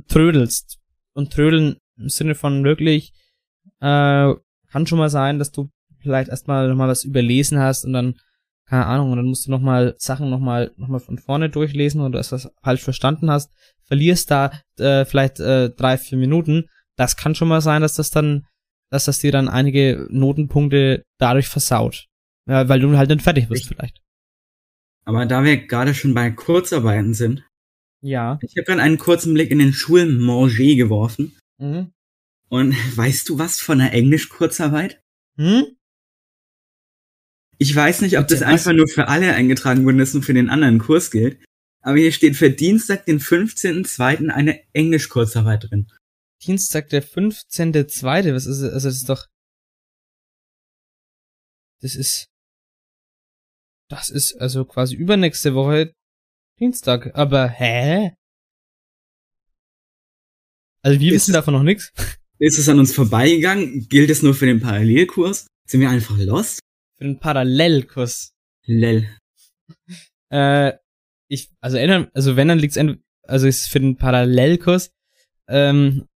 [0.09, 0.79] trödelst
[1.17, 3.13] und trödeln im Sinne von wirklich,
[3.81, 4.35] äh,
[4.71, 8.15] kann schon mal sein, dass du vielleicht erstmal nochmal was überlesen hast und dann,
[8.67, 12.19] keine Ahnung, und dann musst du nochmal Sachen nochmal noch mal von vorne durchlesen oder
[12.19, 13.51] dass du das falsch verstanden hast,
[13.85, 16.69] verlierst da äh, vielleicht äh, drei, vier Minuten.
[16.97, 18.47] Das kann schon mal sein, dass das dann,
[18.91, 22.07] dass das dir dann einige Notenpunkte dadurch versaut.
[22.47, 24.01] Ja, weil du halt nicht fertig bist vielleicht.
[25.05, 27.43] Aber da wir gerade schon bei Kurzarbeiten sind,
[28.01, 28.39] ja.
[28.43, 31.37] Ich habe gerade einen kurzen Blick in den Schulmanger geworfen.
[31.59, 31.93] Mhm.
[32.49, 35.01] Und weißt du was von der Englisch-Kurzarbeit?
[35.37, 35.77] Hm?
[37.59, 40.51] Ich weiß nicht, ob das einfach nur für alle eingetragen worden ist und für den
[40.51, 41.43] anderen Kurs gilt.
[41.81, 44.29] Aber hier steht für Dienstag, den 15.02.
[44.29, 45.91] eine Englisch-Kurzarbeit drin.
[46.43, 48.35] Dienstag, der 15.2.
[48.35, 49.27] Was ist, also das ist doch,
[51.81, 52.29] das ist,
[53.89, 55.95] das ist also quasi übernächste Woche
[56.59, 57.15] Dienstag.
[57.15, 58.13] Aber, hä?
[60.83, 61.93] Also wir Ist- wissen davon noch nichts.
[62.39, 63.89] Ist es an uns vorbeigegangen?
[63.89, 65.47] Gilt es nur für den Parallelkurs?
[65.67, 66.61] Sind wir einfach lost?
[66.99, 68.33] Für den Parallelkurs.
[68.65, 69.09] Lel.
[70.29, 70.73] Äh,
[71.29, 74.91] ich, also ändern, also wenn, dann liegt's also ist es für den Parallelkurs,
[75.47, 76.09] ähm,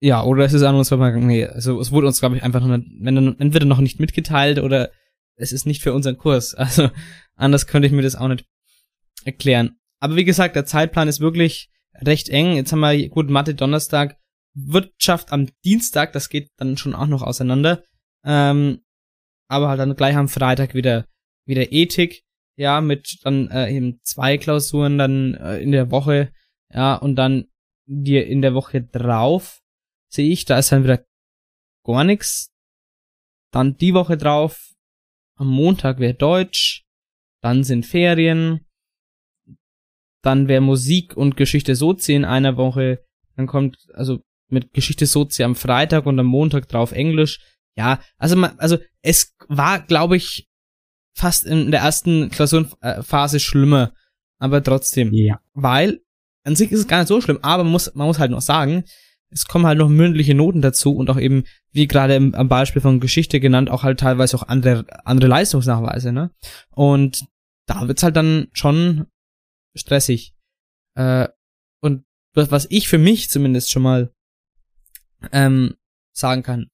[0.00, 1.28] ja, oder es ist an uns vorbeigegangen.
[1.28, 4.00] Nee, also es wurde uns, glaube ich, einfach noch nicht, wenn dann entweder noch nicht
[4.00, 4.90] mitgeteilt oder
[5.36, 6.54] es ist nicht für unseren Kurs.
[6.58, 6.90] Also
[7.36, 8.44] anders könnte ich mir das auch nicht
[9.24, 9.78] erklären.
[10.00, 12.56] Aber wie gesagt, der Zeitplan ist wirklich recht eng.
[12.56, 14.18] Jetzt haben wir gut Mathe Donnerstag,
[14.54, 17.82] Wirtschaft am Dienstag, das geht dann schon auch noch auseinander.
[18.24, 18.82] Ähm,
[19.48, 21.06] aber halt dann gleich am Freitag wieder
[21.46, 22.24] wieder Ethik,
[22.56, 26.32] ja, mit dann äh, eben zwei Klausuren dann äh, in der Woche,
[26.72, 27.46] ja, und dann
[27.86, 29.62] die in der Woche drauf
[30.08, 31.04] sehe ich, da ist dann wieder
[31.84, 32.52] gar nix.
[33.52, 34.72] Dann die Woche drauf,
[35.36, 36.84] am Montag wäre Deutsch,
[37.42, 38.65] dann sind Ferien,
[40.22, 43.00] dann wäre Musik und Geschichte Sozi in einer Woche,
[43.36, 47.40] dann kommt also mit Geschichte Sozi am Freitag und am Montag drauf Englisch.
[47.76, 50.48] Ja, also man, also es war, glaube ich,
[51.14, 53.92] fast in der ersten Klausurenphase schlimmer,
[54.38, 55.40] aber trotzdem, Ja.
[55.54, 56.00] weil
[56.44, 58.40] an sich ist es gar nicht so schlimm, aber man muss, man muss halt noch
[58.40, 58.84] sagen,
[59.30, 62.80] es kommen halt noch mündliche Noten dazu und auch eben, wie gerade im, am Beispiel
[62.80, 66.30] von Geschichte genannt, auch halt teilweise auch andere, andere Leistungsnachweise, ne?
[66.70, 67.24] Und
[67.66, 69.06] da wird's halt dann schon
[69.76, 70.34] stressig.
[70.94, 71.28] Äh,
[71.80, 74.12] und was was ich für mich zumindest schon mal
[75.32, 75.74] ähm,
[76.12, 76.70] sagen kann,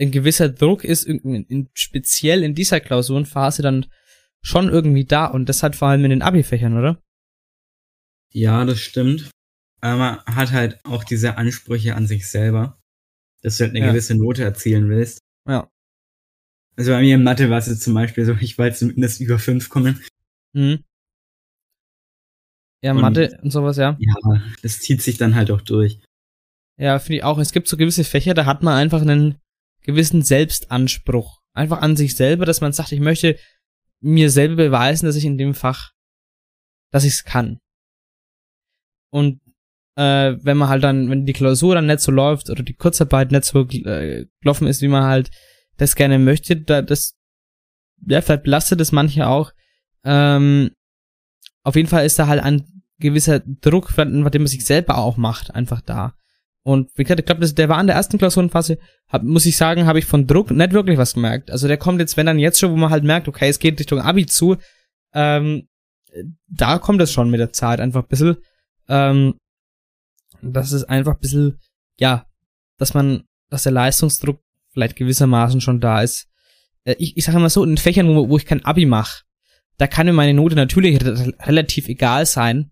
[0.00, 3.86] ein gewisser Druck ist in, in, speziell in dieser Klausurenphase dann
[4.42, 7.02] schon irgendwie da und das hat vor allem in den Abi-Fächern, oder?
[8.30, 9.30] Ja, das stimmt.
[9.80, 12.80] Aber man hat halt auch diese Ansprüche an sich selber,
[13.42, 13.90] dass du halt eine Ja.
[13.92, 15.20] gewisse Note erzielen willst.
[15.46, 15.70] Ja.
[16.76, 19.38] Also bei mir in Mathe war es jetzt zum Beispiel so, ich wollte zumindest über
[19.38, 20.00] fünf kommen.
[20.54, 20.84] Mhm.
[22.82, 23.96] Ja, Und- Mathe und sowas, ja.
[23.98, 26.00] Ja, das zieht sich dann halt auch durch.
[26.78, 27.38] Ja, finde ich auch.
[27.38, 29.36] Es gibt so gewisse Fächer, da hat man einfach einen
[29.82, 31.40] gewissen Selbstanspruch.
[31.54, 33.38] Einfach an sich selber, dass man sagt, ich möchte
[34.00, 35.92] mir selber beweisen, dass ich in dem Fach,
[36.90, 37.58] dass ich es kann.
[39.12, 39.40] Und
[39.96, 43.30] äh, wenn man halt dann, wenn die Klausur dann nicht so läuft oder die Kurzarbeit
[43.30, 45.30] nicht so äh, gelaufen ist, wie man halt
[45.76, 47.14] das gerne möchte, da das
[48.06, 49.52] ja, vielleicht belastet es manche auch.
[50.04, 50.70] Ähm,
[51.62, 52.66] auf jeden Fall ist da halt ein
[53.02, 56.14] gewisser Druck, den man sich selber auch macht, einfach da.
[56.64, 59.86] Und wie gesagt, ich glaube, der war in der ersten Klausurenphase, hab, muss ich sagen,
[59.86, 61.50] habe ich von Druck nicht wirklich was gemerkt.
[61.50, 63.80] Also der kommt jetzt, wenn dann jetzt schon, wo man halt merkt, okay, es geht
[63.80, 64.56] Richtung Abi zu,
[65.12, 65.68] ähm,
[66.46, 68.36] da kommt es schon mit der Zeit einfach ein bisschen,
[68.88, 69.34] ähm,
[70.40, 71.58] dass es einfach ein bisschen,
[71.98, 72.26] ja,
[72.78, 74.40] dass man, dass der Leistungsdruck
[74.72, 76.28] vielleicht gewissermaßen schon da ist.
[76.84, 79.22] Äh, ich, ich sage mal so, in Fächern, wo, wo ich kein Abi mache,
[79.78, 82.70] da kann mir meine Note natürlich re relativ egal sein,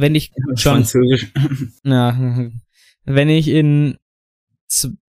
[0.00, 1.32] wenn ich schon Französisch.
[1.84, 2.50] ja,
[3.04, 3.96] wenn ich in,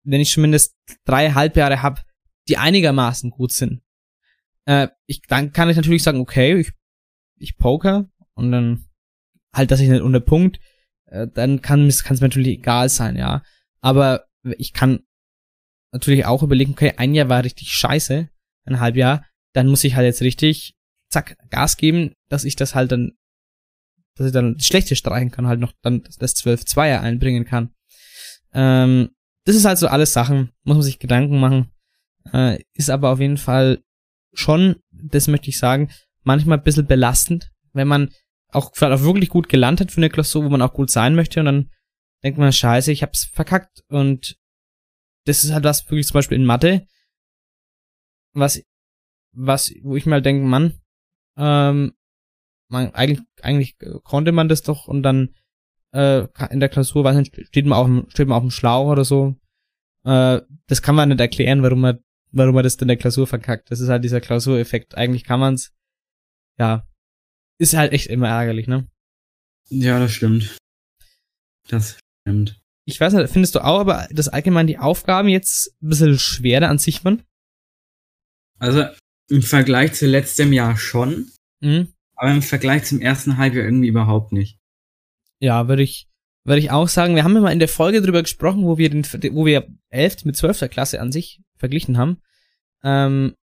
[0.04, 0.76] wenn ich zumindest
[1.06, 2.02] drei Halbjahre habe,
[2.48, 3.82] die einigermaßen gut sind,
[4.66, 6.72] äh, ich, dann kann ich natürlich sagen, okay, ich,
[7.38, 8.86] ich poker und dann
[9.54, 10.60] halt, dass ich nicht unter Punkt,
[11.06, 13.44] äh, dann kann es kann es mir natürlich egal sein, ja.
[13.82, 14.26] Aber
[14.58, 15.00] ich kann
[15.92, 18.30] natürlich auch überlegen, okay, ein Jahr war richtig scheiße,
[18.66, 20.76] ein Halbjahr, dann muss ich halt jetzt richtig,
[21.10, 23.14] zack, Gas geben, dass ich das halt dann
[24.20, 27.74] dass ich dann das schlechte streichen kann, halt noch dann das 12-2er einbringen kann.
[28.54, 29.12] Ähm,
[29.46, 31.72] das ist halt so alles Sachen, muss man sich Gedanken machen.
[32.34, 33.82] Äh, ist aber auf jeden Fall
[34.34, 35.90] schon, das möchte ich sagen,
[36.24, 38.12] manchmal ein bisschen belastend, wenn man
[38.50, 41.16] auch vielleicht auch wirklich gut gelernt hat für eine Klausur, wo man auch gut sein
[41.16, 41.72] möchte und dann
[42.24, 44.38] denkt man, scheiße, ich hab's verkackt und
[45.26, 46.86] das ist halt was wirklich zum Beispiel in Mathe,
[48.34, 48.62] was,
[49.32, 50.82] was, wo ich mal denke, Mann,
[51.38, 51.94] ähm,
[52.70, 55.36] man, eigentlich, eigentlich konnte man das doch und dann
[55.92, 58.88] äh, in der Klausur, weiß nicht, steht man auf dem, steht man auf dem Schlauch
[58.88, 59.36] oder so.
[60.06, 62.00] Äh, das kann man nicht erklären, warum man,
[62.32, 63.72] warum man das in der Klausur verkackt.
[63.72, 64.96] Das ist halt dieser Klausureffekt.
[64.96, 65.74] Eigentlich kann man's,
[66.58, 66.88] ja,
[67.58, 68.88] ist halt echt immer ärgerlich, ne?
[69.70, 70.58] Ja, das stimmt.
[71.68, 72.60] Das stimmt.
[72.86, 76.70] Ich weiß nicht, findest du auch, aber dass allgemein die Aufgaben jetzt ein bisschen schwerer
[76.70, 77.24] an sich waren?
[78.58, 78.86] Also
[79.30, 81.94] im Vergleich zu letztem Jahr schon, Mhm.
[82.20, 84.60] Aber im Vergleich zum ersten Halbjahr irgendwie überhaupt nicht.
[85.40, 86.10] Ja, würde ich,
[86.44, 87.16] würde ich auch sagen.
[87.16, 90.26] Wir haben ja mal in der Folge drüber gesprochen, wo wir den, wo wir 11.
[90.26, 90.70] mit 12.
[90.70, 92.18] Klasse an sich verglichen haben.
[92.84, 93.36] Ähm,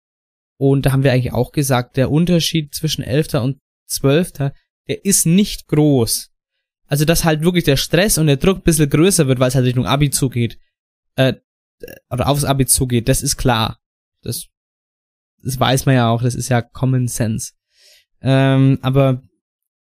[0.59, 3.35] und da haben wir eigentlich auch gesagt, der Unterschied zwischen 11.
[3.35, 4.33] und 12.
[4.89, 6.31] der ist nicht groß.
[6.87, 9.55] Also, dass halt wirklich der Stress und der Druck ein bisschen größer wird, weil es
[9.55, 10.59] halt Richtung Abi zugeht.
[11.15, 11.35] Äh,
[12.11, 13.81] oder aufs Abi zugeht, das ist klar.
[14.21, 14.49] Das,
[15.43, 17.53] das weiß man ja auch, das ist ja Common Sense.
[18.21, 19.23] Ähm, aber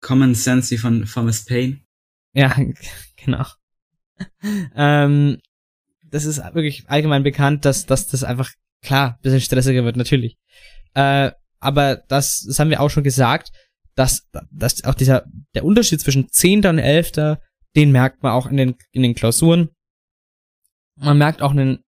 [0.00, 1.80] Common Sense wie von Thomas Paine.
[2.32, 2.56] Ja,
[3.16, 3.44] genau.
[4.74, 5.38] ähm,
[6.04, 8.50] das ist wirklich allgemein bekannt, dass, dass das einfach,
[8.82, 10.36] klar, ein bisschen stressiger wird, natürlich.
[10.94, 13.50] Äh, aber das, das haben wir auch schon gesagt,
[13.94, 16.66] dass, dass auch dieser, der Unterschied zwischen 10.
[16.66, 17.38] und 11.
[17.76, 19.68] den merkt man auch in den, in den Klausuren.
[20.96, 21.82] Man merkt auch einen,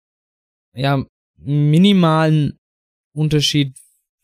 [0.75, 1.05] ja,
[1.37, 2.59] minimalen
[3.13, 3.77] Unterschied,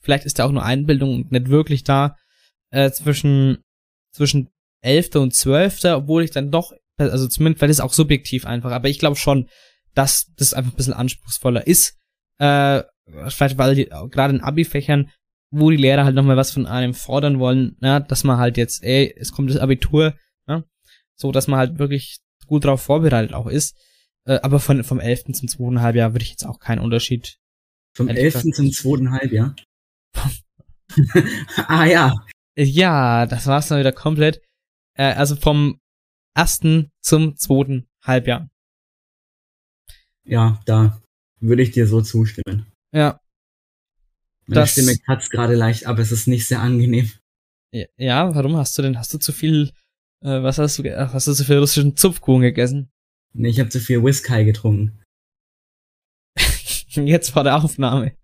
[0.07, 2.17] vielleicht ist da auch nur Einbildung nicht wirklich da,
[2.71, 3.59] äh, zwischen,
[4.13, 4.49] zwischen
[4.83, 5.17] 11.
[5.17, 8.89] und 12., obwohl ich dann doch, also zumindest, weil das ist auch subjektiv einfach, aber
[8.89, 9.49] ich glaube schon,
[9.95, 11.99] dass das einfach ein bisschen anspruchsvoller ist.
[12.39, 12.85] Äh,
[13.29, 15.11] vielleicht weil die, gerade in Abi-Fächern,
[15.51, 18.85] wo die Lehrer halt nochmal was von einem fordern wollen, ja, dass man halt jetzt,
[18.85, 20.15] ey, es kommt das Abitur,
[20.47, 20.63] ja,
[21.17, 23.77] so, dass man halt wirklich gut drauf vorbereitet auch ist.
[24.25, 25.33] Äh, aber von, vom 11.
[25.33, 25.81] zum 2.
[25.81, 27.39] Halbjahr würde ich jetzt auch keinen Unterschied.
[27.97, 28.55] Vom Ehrlich 11.
[28.55, 29.11] zum 2.
[29.11, 29.57] Halbjahr.
[31.69, 32.15] ah ja.
[32.57, 34.41] Ja, das war's dann wieder komplett.
[34.99, 35.79] Äh, also vom
[36.35, 36.61] 1.
[37.03, 37.85] zum 2.
[38.03, 38.49] Halbjahr.
[40.25, 41.01] Ja, da
[41.41, 42.67] würde ich dir so zustimmen.
[42.93, 43.21] Ja.
[44.47, 47.11] Meine Das- Stimme kratzt gerade leicht, aber es ist nicht sehr angenehm.
[47.99, 49.71] Ja, warum hast du denn, hast du zu viel,
[50.25, 52.91] äh, was hast du, hast du zu viel russischen Zupfkuchen gegessen?
[53.35, 55.03] Nee, ich habe zu viel Whisky getrunken.
[56.89, 58.17] Jetzt vor der Aufnahme.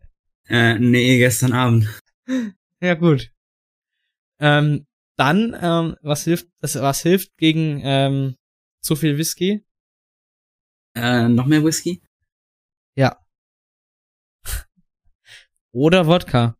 [0.48, 2.00] Äh, nee, gestern Abend.
[2.80, 3.30] Ja, gut.
[4.40, 8.34] Ähm, dann, ähm, was hilft, das, was hilft gegen, ähm,
[8.80, 9.64] zu viel Whisky?
[10.96, 12.02] Äh, noch mehr Whisky?
[12.96, 13.18] Ja.
[15.72, 16.56] Oder Wodka.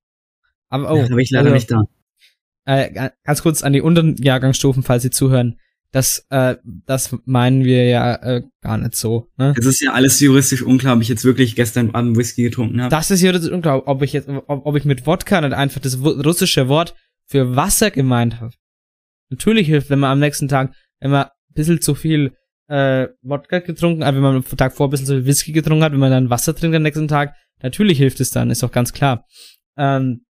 [0.69, 0.99] Aber, oh.
[0.99, 1.83] Oh, habe ich leider also, nicht da.
[2.65, 5.59] Äh, ga- ganz kurz an die unteren Jahrgangsstufen, falls Sie zuhören.
[5.93, 9.29] Das, äh, das meinen wir ja äh, gar nicht so.
[9.37, 9.55] Ne?
[9.59, 12.91] Es ist ja alles juristisch unklar, ob ich jetzt wirklich gestern Abend Whisky getrunken habe.
[12.91, 15.99] Das ist das unglaublich, ob ich jetzt, ob, ob ich mit Wodka nicht einfach das
[16.01, 16.95] russische Wort
[17.27, 18.55] für Wasser gemeint habe.
[19.29, 22.33] Natürlich hilft, wenn man am nächsten Tag, wenn man ein bisschen zu viel
[22.69, 25.85] äh, Wodka getrunken hat, wenn man am Tag vor ein bisschen zu viel Whisky getrunken
[25.85, 28.73] hat, wenn man dann Wasser trinkt am nächsten Tag, natürlich hilft es dann, ist doch
[28.73, 29.27] ganz klar.
[29.77, 30.25] Ähm,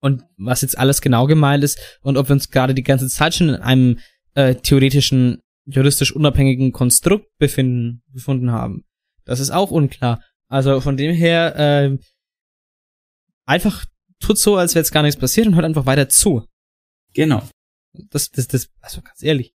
[0.00, 3.34] und was jetzt alles genau gemeint ist und ob wir uns gerade die ganze Zeit
[3.34, 3.98] schon in einem
[4.38, 8.84] äh, theoretischen, juristisch unabhängigen Konstrukt befinden, befunden haben.
[9.24, 10.22] Das ist auch unklar.
[10.46, 11.98] Also von dem her, äh,
[13.46, 13.84] einfach
[14.20, 16.46] tut so, als wäre jetzt gar nichts passiert und hört einfach weiter zu.
[17.14, 17.42] Genau.
[18.10, 19.54] Das, das, das, also ganz ehrlich.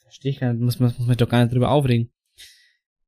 [0.00, 2.12] Verstehe ich gar nicht, muss man, muss man doch gar nicht drüber aufregen.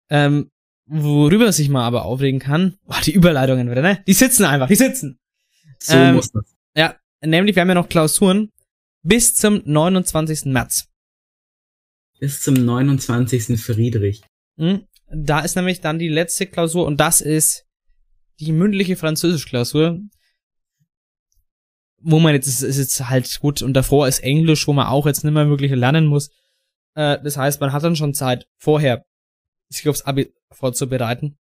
[0.09, 0.51] Ähm,
[0.87, 4.03] worüber sich mal aber aufregen kann, boah, die Überleitungen wieder, ne?
[4.09, 5.21] Die sitzen einfach, die sitzen.
[5.79, 6.57] So Ähm, muss das.
[6.75, 8.51] Ja, nämlich, wir haben ja noch Klausuren
[9.03, 10.47] bis zum 29.
[10.47, 10.89] März.
[12.19, 13.61] Bis zum 29.
[13.61, 14.23] Friedrich.
[14.57, 14.87] Hm?
[15.13, 17.65] Da ist nämlich dann die letzte Klausur und das ist
[18.39, 20.01] die mündliche Französisch-Klausur.
[22.03, 25.07] Wo man jetzt, ist, ist jetzt halt gut, und davor ist Englisch, wo man auch
[25.07, 26.31] jetzt nicht mehr wirklich lernen muss.
[26.95, 29.05] Äh, das heißt, man hat dann schon Zeit vorher,
[29.69, 31.39] sich aufs Abi vorzubereiten.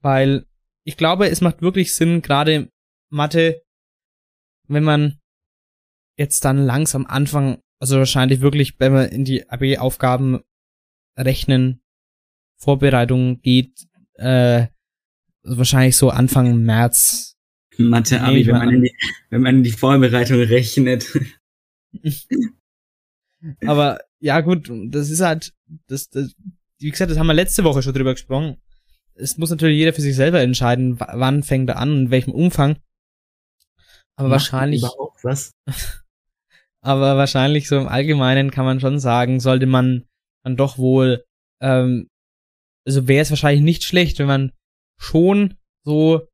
[0.00, 0.46] Weil
[0.84, 2.70] ich glaube, es macht wirklich Sinn, gerade
[3.10, 3.60] Mathe,
[4.68, 5.20] wenn man
[6.18, 10.40] jetzt dann langsam anfangen, also wahrscheinlich wirklich, wenn man in die AB-Aufgaben
[11.16, 11.80] rechnen,
[12.60, 14.66] Vorbereitung geht, äh,
[15.44, 17.36] also wahrscheinlich so Anfang März.
[17.76, 18.94] Mathe-Abi, ich wenn, man in die,
[19.30, 21.06] wenn man in die Vorbereitung rechnet.
[23.66, 25.54] Aber ja, gut, das ist halt,
[25.86, 26.34] das, das,
[26.80, 28.56] wie gesagt, das haben wir letzte Woche schon drüber gesprochen.
[29.14, 32.10] Es muss natürlich jeder für sich selber entscheiden, wa- wann fängt er an und in
[32.10, 32.78] welchem Umfang.
[34.16, 35.52] Aber Macht wahrscheinlich, Überhaupt was?
[36.80, 40.04] aber wahrscheinlich so im Allgemeinen kann man schon sagen, sollte man
[40.44, 41.24] dann doch wohl,
[41.60, 42.08] ähm,
[42.86, 44.52] also wäre es wahrscheinlich nicht schlecht, wenn man
[44.98, 46.28] schon so,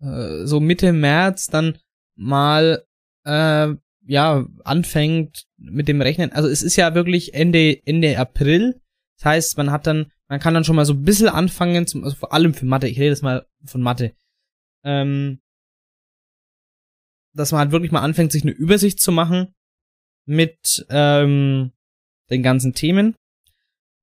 [0.00, 1.78] äh, so Mitte März dann
[2.16, 2.84] mal,
[3.24, 3.68] äh,
[4.06, 6.32] ja, anfängt mit dem Rechnen.
[6.32, 8.80] Also es ist ja wirklich Ende, Ende April.
[9.18, 12.04] Das heißt, man hat dann, man kann dann schon mal so ein bisschen anfangen, zum,
[12.04, 14.14] also vor allem für Mathe, ich rede jetzt mal von Mathe,
[14.82, 15.40] ähm,
[17.34, 19.54] dass man halt wirklich mal anfängt, sich eine Übersicht zu machen
[20.26, 21.72] mit ähm,
[22.30, 23.14] den ganzen Themen.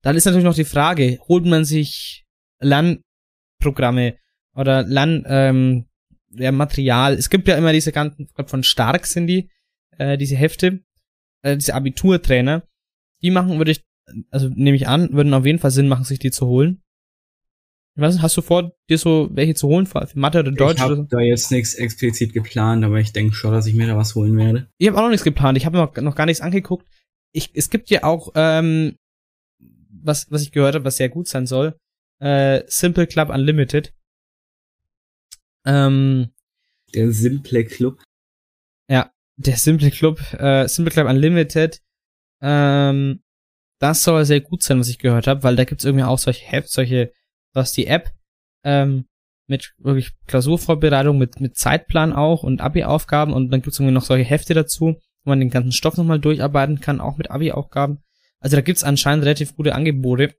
[0.02, 2.26] Dann ist natürlich noch die Frage, holt man sich
[2.60, 4.16] Lernprogramme
[4.54, 5.86] oder Lern, ähm,
[6.30, 7.14] ja, Material.
[7.14, 9.50] Es gibt ja immer diese ganzen, ich glaub, von Stark sind die,
[9.96, 10.80] äh, diese Hefte,
[11.42, 12.62] äh, diese Abiturtrainer.
[13.22, 13.84] Die machen, würde ich,
[14.30, 16.82] also nehme ich an, würden auf jeden Fall Sinn machen, sich die zu holen.
[17.98, 20.76] Ich weiß nicht, hast du vor, dir so welche zu holen, für Mathe oder Deutsch
[20.76, 20.90] ich so?
[20.90, 24.14] habe da jetzt nichts explizit geplant, aber ich denke schon, dass ich mir da was
[24.14, 24.68] holen werde.
[24.78, 25.58] Ich habe auch noch nichts geplant.
[25.58, 26.86] Ich habe noch, noch gar nichts angeguckt.
[27.32, 28.94] Ich, es gibt ja auch, ähm,
[29.90, 31.76] was, was ich gehört habe, was sehr gut sein soll.
[32.20, 33.92] Äh, Simple Club Unlimited.
[35.66, 36.30] Ähm,
[36.94, 38.00] Der simple Club.
[38.88, 41.80] ja, der Simple Club, äh, Simple Club Unlimited.
[42.40, 43.22] Ähm,
[43.80, 46.46] das soll sehr gut sein, was ich gehört habe, weil da gibt's irgendwie auch solche
[46.52, 47.12] Apps, solche,
[47.52, 48.10] was die App,
[48.64, 49.06] ähm,
[49.46, 54.28] mit wirklich Klausurvorbereitung, mit, mit Zeitplan auch und Abi-Aufgaben und dann gibt's irgendwie noch solche
[54.28, 58.02] Hefte dazu, wo man den ganzen Stoff nochmal durcharbeiten kann, auch mit Abi-Aufgaben.
[58.40, 60.34] Also da gibt's anscheinend relativ gute Angebote.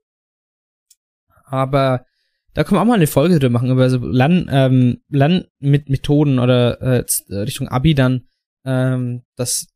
[1.44, 2.06] Aber
[2.54, 5.88] da können wir auch mal eine Folge drüber machen, über so Lern, ähm, Lern mit
[5.88, 8.28] Methoden oder äh, z- Richtung Abi dann.
[8.64, 9.66] Ähm, das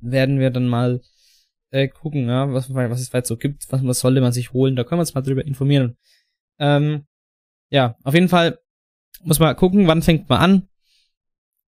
[0.00, 1.00] werden wir dann mal
[1.70, 4.76] äh, gucken, ja, was, was es weit so gibt, was, was sollte man sich holen.
[4.76, 5.96] Da können wir uns mal drüber informieren.
[6.58, 7.06] Ähm,
[7.70, 8.58] ja, auf jeden Fall
[9.22, 10.68] muss man gucken, wann fängt man an.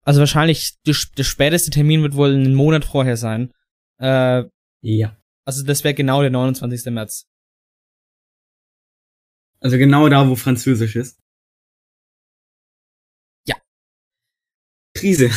[0.03, 3.53] Also wahrscheinlich der, späteste Termin wird wohl einen Monat vorher sein.
[3.99, 4.45] Äh,
[4.83, 5.17] Ja.
[5.45, 6.93] also das wäre genau der 29.
[6.93, 7.27] März.
[9.59, 11.19] Also genau da, wo Französisch ist.
[13.47, 13.57] Ja.
[14.95, 15.31] Krise.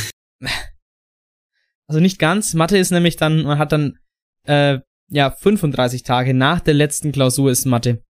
[1.88, 2.54] Also nicht ganz.
[2.54, 3.98] Mathe ist nämlich dann, man hat dann
[4.44, 8.04] äh, ja 35 Tage nach der letzten Klausur ist Mathe.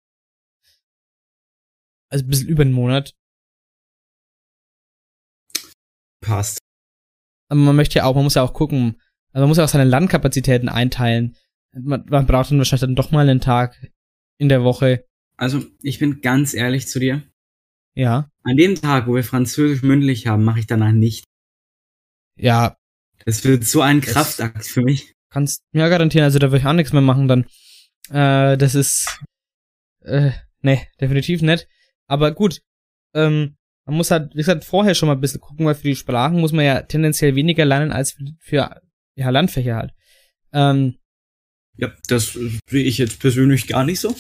[2.09, 3.13] Also ein bisschen über einen Monat.
[6.21, 6.59] Passt.
[7.49, 8.99] Aber man möchte ja auch, man muss ja auch gucken,
[9.31, 11.35] also man muss ja auch seine Landkapazitäten einteilen.
[11.73, 13.91] Man, man braucht dann wahrscheinlich dann doch mal einen Tag
[14.39, 15.05] in der Woche.
[15.37, 17.23] Also, ich bin ganz ehrlich zu dir.
[17.95, 18.29] Ja.
[18.43, 21.23] An dem Tag, wo wir Französisch mündlich haben, mache ich danach nicht.
[22.39, 22.75] Ja,
[23.25, 25.13] Das wird so ein Das- Kraftakt für mich.
[25.29, 27.45] kannst mir garantieren, also da würde ich auch nichts mehr machen dann.
[28.09, 29.19] Äh, das ist
[30.01, 31.67] äh, nee, definitiv nicht.
[32.07, 32.61] Aber gut,
[33.13, 35.95] ähm, man muss halt, wie gesagt, vorher schon mal ein bisschen gucken, weil für die
[35.95, 38.81] Sprachen muss man ja tendenziell weniger lernen als für, für
[39.15, 39.93] ja, Landfächer halt.
[40.53, 40.95] Ähm,
[41.77, 42.33] Ja, das
[42.69, 44.13] sehe ich jetzt persönlich gar nicht so.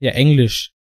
[0.00, 0.72] ja, Englisch.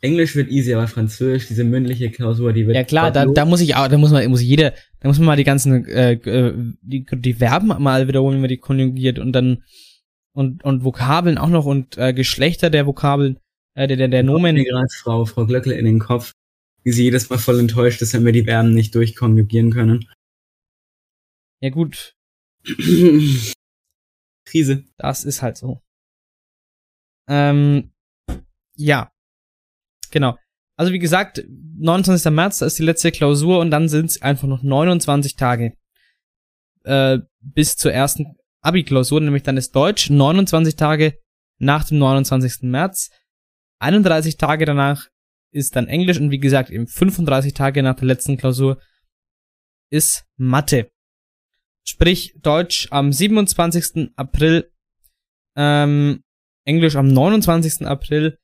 [0.00, 2.76] Englisch wird easy, aber Französisch, diese mündliche Klausur, die wird.
[2.76, 5.26] Ja klar, da, da muss ich auch, da muss man, muss jeder, da muss man
[5.26, 9.32] mal die ganzen, äh, äh, die, die Verben mal wiederholen, wenn man die konjugiert und
[9.32, 9.62] dann
[10.32, 13.38] und und Vokabeln auch noch und äh, Geschlechter der Vokabeln,
[13.74, 14.54] äh, der der, der Nomen.
[14.54, 16.32] mir gerade Frau, Frau Glöckle in den Kopf,
[16.82, 20.08] wie sie jedes Mal voll enttäuscht ist, wenn wir die Verben nicht durchkonjugieren können.
[21.60, 22.14] Ja gut,
[24.46, 24.84] Krise.
[24.96, 25.82] Das ist halt so.
[27.28, 27.92] Ähm,
[28.76, 29.10] ja.
[30.10, 30.38] Genau.
[30.76, 32.30] Also wie gesagt, 29.
[32.32, 35.76] März, da ist die letzte Klausur und dann sind es einfach noch 29 Tage
[36.84, 41.18] äh, bis zur ersten Abi-Klausur, nämlich dann ist Deutsch 29 Tage
[41.58, 42.62] nach dem 29.
[42.62, 43.10] März.
[43.84, 45.08] 31 Tage danach
[45.52, 48.80] ist dann Englisch und wie gesagt, eben 35 Tage nach der letzten Klausur
[49.90, 50.90] ist Mathe.
[51.86, 54.12] Sprich, Deutsch am 27.
[54.16, 54.72] April,
[55.54, 56.24] ähm,
[56.64, 57.86] Englisch am 29.
[57.86, 58.38] April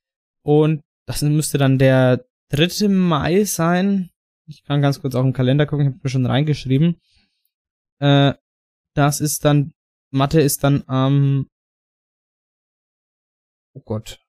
[0.44, 2.88] und das müsste dann der 3.
[2.88, 4.10] Mai sein.
[4.46, 7.00] Ich kann ganz kurz auf den Kalender gucken, ich habe mir schon reingeschrieben.
[7.98, 8.34] Äh,
[8.94, 9.72] das ist dann,
[10.12, 11.48] Mathe ist dann am,
[13.74, 14.20] oh Gott.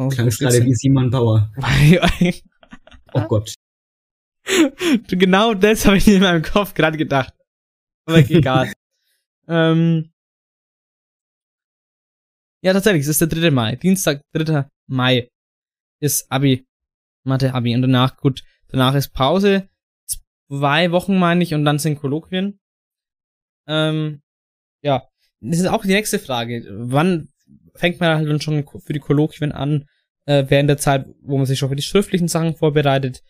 [0.00, 1.52] Oh, Klang gerade wie Simon Bauer.
[3.12, 3.54] Oh Gott.
[5.08, 7.34] genau das habe ich in meinem Kopf gerade gedacht.
[8.06, 8.72] Aber egal.
[9.48, 10.12] ähm,
[12.62, 13.50] ja, tatsächlich, es ist der 3.
[13.50, 13.74] Mai.
[13.76, 14.70] Dienstag, 3.
[14.86, 15.28] Mai
[16.00, 16.64] ist Abi.
[17.24, 17.74] Mathe Abi.
[17.74, 19.68] Und danach, gut, danach ist Pause.
[20.48, 22.60] Zwei Wochen meine ich und dann sind Kolloquien.
[23.66, 24.22] Ähm,
[24.82, 25.08] ja,
[25.40, 26.64] das ist auch die nächste Frage.
[26.70, 27.29] Wann
[27.74, 29.86] fängt man halt dann schon für die Kolloquien an?
[30.26, 33.22] Äh, während der Zeit, wo man sich schon für die schriftlichen Sachen vorbereitet?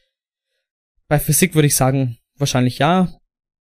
[1.08, 3.12] Bei Physik würde ich sagen, wahrscheinlich ja.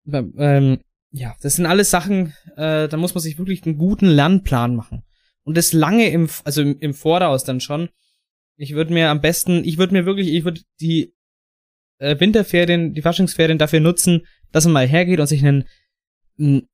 [0.06, 0.80] Ähm,
[1.12, 5.02] ja, das sind alles Sachen, äh, da muss man sich wirklich einen guten Lernplan machen.
[5.44, 7.90] Und das lange im, also im, im Voraus dann schon.
[8.56, 11.14] Ich würde mir am besten, ich würde mir wirklich, ich würde die
[11.98, 15.64] äh, Winterferien, die Faschingsferien dafür nutzen, dass man mal hergeht und sich einen,
[16.38, 16.68] einen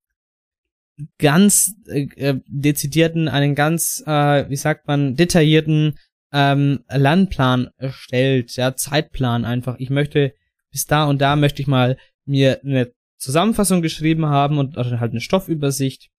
[1.19, 5.99] ganz äh, äh, dezidierten, einen ganz, äh, wie sagt man, detaillierten
[6.33, 9.77] ähm, Lernplan erstellt, ja, Zeitplan einfach.
[9.79, 10.35] Ich möchte
[10.71, 15.13] bis da und da möchte ich mal mir eine Zusammenfassung geschrieben haben und also halt
[15.13, 16.11] eine Stoffübersicht.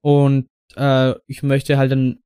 [0.00, 2.18] Und äh, ich möchte halt dann,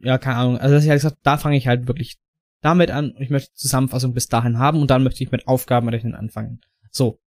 [0.00, 2.18] ja, keine Ahnung, also dass ich halt gesagt, da fange ich halt wirklich
[2.60, 6.60] damit an ich möchte Zusammenfassung bis dahin haben und dann möchte ich mit Aufgabenrechnen anfangen.
[6.90, 7.18] So.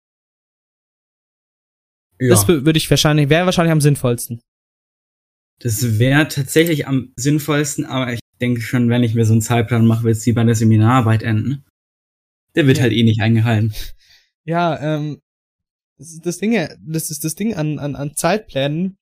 [2.23, 2.29] Ja.
[2.29, 4.41] Das würde ich wahrscheinlich, wäre wahrscheinlich am sinnvollsten.
[5.59, 9.87] Das wäre tatsächlich am sinnvollsten, aber ich denke schon, wenn ich mir so einen Zeitplan
[9.87, 11.65] mache, wird es wie bei der Seminararbeit enden.
[12.55, 12.85] Der wird ja.
[12.85, 13.75] halt eh nicht eingehalten.
[14.45, 15.21] Ja, ähm,
[15.99, 18.99] das ist das Ding, das ist das Ding an, an, an Zeitplänen.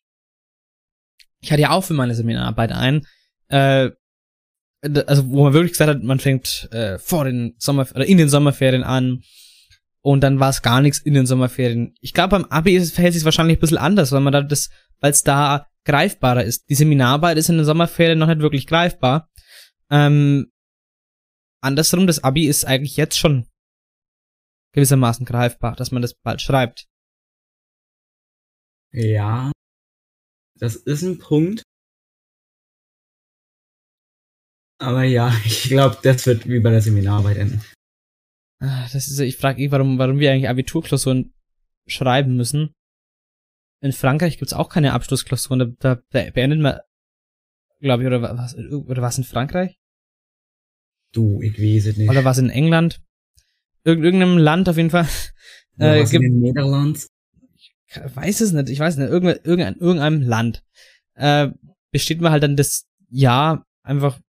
[1.42, 3.06] Ich hatte ja auch für meine Seminararbeit ein,
[3.48, 3.90] äh,
[4.82, 8.30] also wo man wirklich gesagt hat, man fängt äh, vor den Sommer oder in den
[8.30, 9.22] Sommerferien an
[10.02, 11.94] und dann war es gar nichts in den Sommerferien.
[12.00, 14.70] Ich glaube, beim Abi ist, verhält sich wahrscheinlich ein bisschen anders, weil man da das,
[15.00, 16.68] weil es da greifbarer ist.
[16.68, 19.28] Die Seminararbeit ist in den Sommerferien noch nicht wirklich greifbar.
[19.90, 20.50] Ähm,
[21.62, 23.46] andersrum, das Abi ist eigentlich jetzt schon
[24.72, 26.86] gewissermaßen greifbar, dass man das bald schreibt.
[28.92, 29.52] Ja,
[30.58, 31.62] das ist ein Punkt.
[34.78, 37.62] Aber ja, ich glaube, das wird wie bei der Seminararbeit enden.
[38.60, 41.32] Ah, das ist, ich frage eh, warum, warum wir eigentlich Abiturklausuren
[41.86, 42.74] schreiben müssen.
[43.80, 46.78] In Frankreich gibt's auch keine Abschlussklausuren, da, da beendet man,
[47.80, 49.78] glaube ich, oder was, oder was in Frankreich?
[51.12, 52.10] Du, ich weiß es nicht.
[52.10, 53.00] Oder was in England?
[53.84, 55.08] Irg irgendeinem Land auf jeden Fall.
[55.76, 57.00] Oder äh, was in den Niederlanden?
[57.86, 60.62] Ich weiß es nicht, ich weiß nicht, irgendein, irgendein, irgendeinem Land.
[61.14, 61.48] Äh,
[61.90, 64.20] besteht man halt dann das Jahr einfach,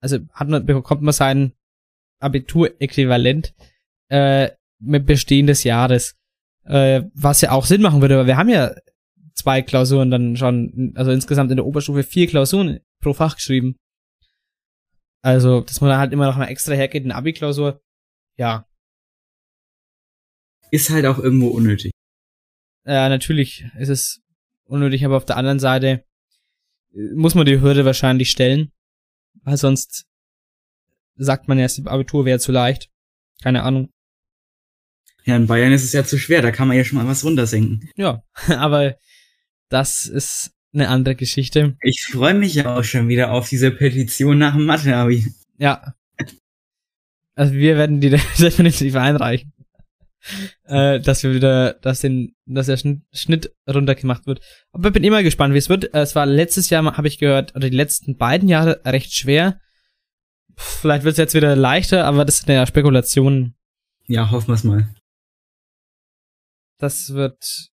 [0.00, 1.54] also hat man, bekommt man sein
[2.20, 3.54] Abitur-Äquivalent
[4.10, 6.16] äh, mit Bestehen des Jahres.
[6.64, 8.74] Äh, was ja auch Sinn machen würde, aber wir haben ja
[9.34, 13.76] zwei Klausuren dann schon, also insgesamt in der Oberstufe vier Klausuren pro Fach geschrieben.
[15.22, 17.82] Also, dass man da halt immer noch mal extra hergeht, eine Abi-Klausur,
[18.36, 18.66] ja.
[20.70, 21.92] Ist halt auch irgendwo unnötig.
[22.86, 24.22] Ja, natürlich ist es
[24.64, 26.04] unnötig, aber auf der anderen Seite
[26.94, 28.72] äh, muss man die Hürde wahrscheinlich stellen,
[29.42, 30.06] weil sonst
[31.16, 32.90] sagt man ja, das Abitur wäre zu leicht.
[33.42, 33.90] Keine Ahnung.
[35.24, 37.24] Ja, in Bayern ist es ja zu schwer, da kann man ja schon mal was
[37.24, 37.88] runtersenken.
[37.96, 38.96] Ja, aber
[39.68, 41.76] das ist eine andere Geschichte.
[41.82, 45.26] Ich freue mich ja auch schon wieder auf diese Petition nach dem Mathe-Abi.
[45.58, 45.94] Ja.
[47.34, 49.52] Also wir werden die definitiv einreichen.
[50.64, 52.78] äh, dass wir wieder, dass den, dass der
[53.12, 54.40] Schnitt runtergemacht wird.
[54.72, 55.94] Aber ich bin immer gespannt, wie es wird.
[55.94, 59.58] Es war letztes Jahr, habe ich gehört, oder die letzten beiden Jahre recht schwer.
[60.56, 63.54] Vielleicht wird es jetzt wieder leichter, aber das sind ja Spekulationen.
[64.06, 64.88] Ja, hoffen wir es mal.
[66.80, 67.70] Das wird.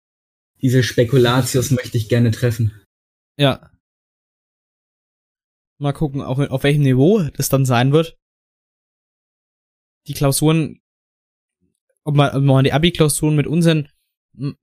[0.62, 2.72] Diese Spekulatius möchte ich gerne treffen.
[3.36, 3.70] Ja.
[5.78, 8.16] Mal gucken, auf, auf welchem Niveau das dann sein wird.
[10.07, 10.80] Die Klausuren,
[12.05, 13.88] ob man, ob man die Abi-Klausuren mit unseren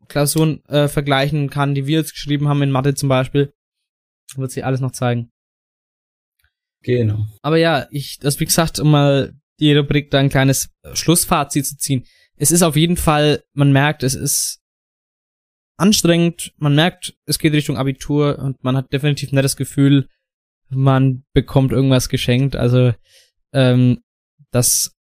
[0.07, 3.53] Klausuren äh, vergleichen kann, die wir jetzt geschrieben haben in Mathe zum Beispiel,
[4.35, 5.31] wird sich alles noch zeigen.
[6.81, 7.27] Genau.
[7.41, 11.75] Aber ja, ich, das wie gesagt, um mal die Rubrik da ein kleines Schlussfazit zu
[11.77, 12.05] ziehen.
[12.39, 14.61] Es ist auf jeden Fall, man merkt, es ist
[15.77, 20.07] anstrengend, man merkt, es geht Richtung Abitur und man hat definitiv nicht das Gefühl,
[20.69, 22.55] man bekommt irgendwas geschenkt.
[22.55, 22.93] Also,
[23.53, 24.01] ähm,
[24.51, 24.95] das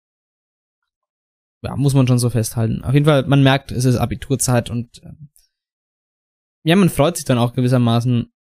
[1.63, 2.83] ja, muss man schon so festhalten.
[2.83, 5.29] Auf jeden Fall, man merkt, es ist Abiturzeit und ähm,
[6.63, 8.31] ja, man freut sich dann auch gewissermaßen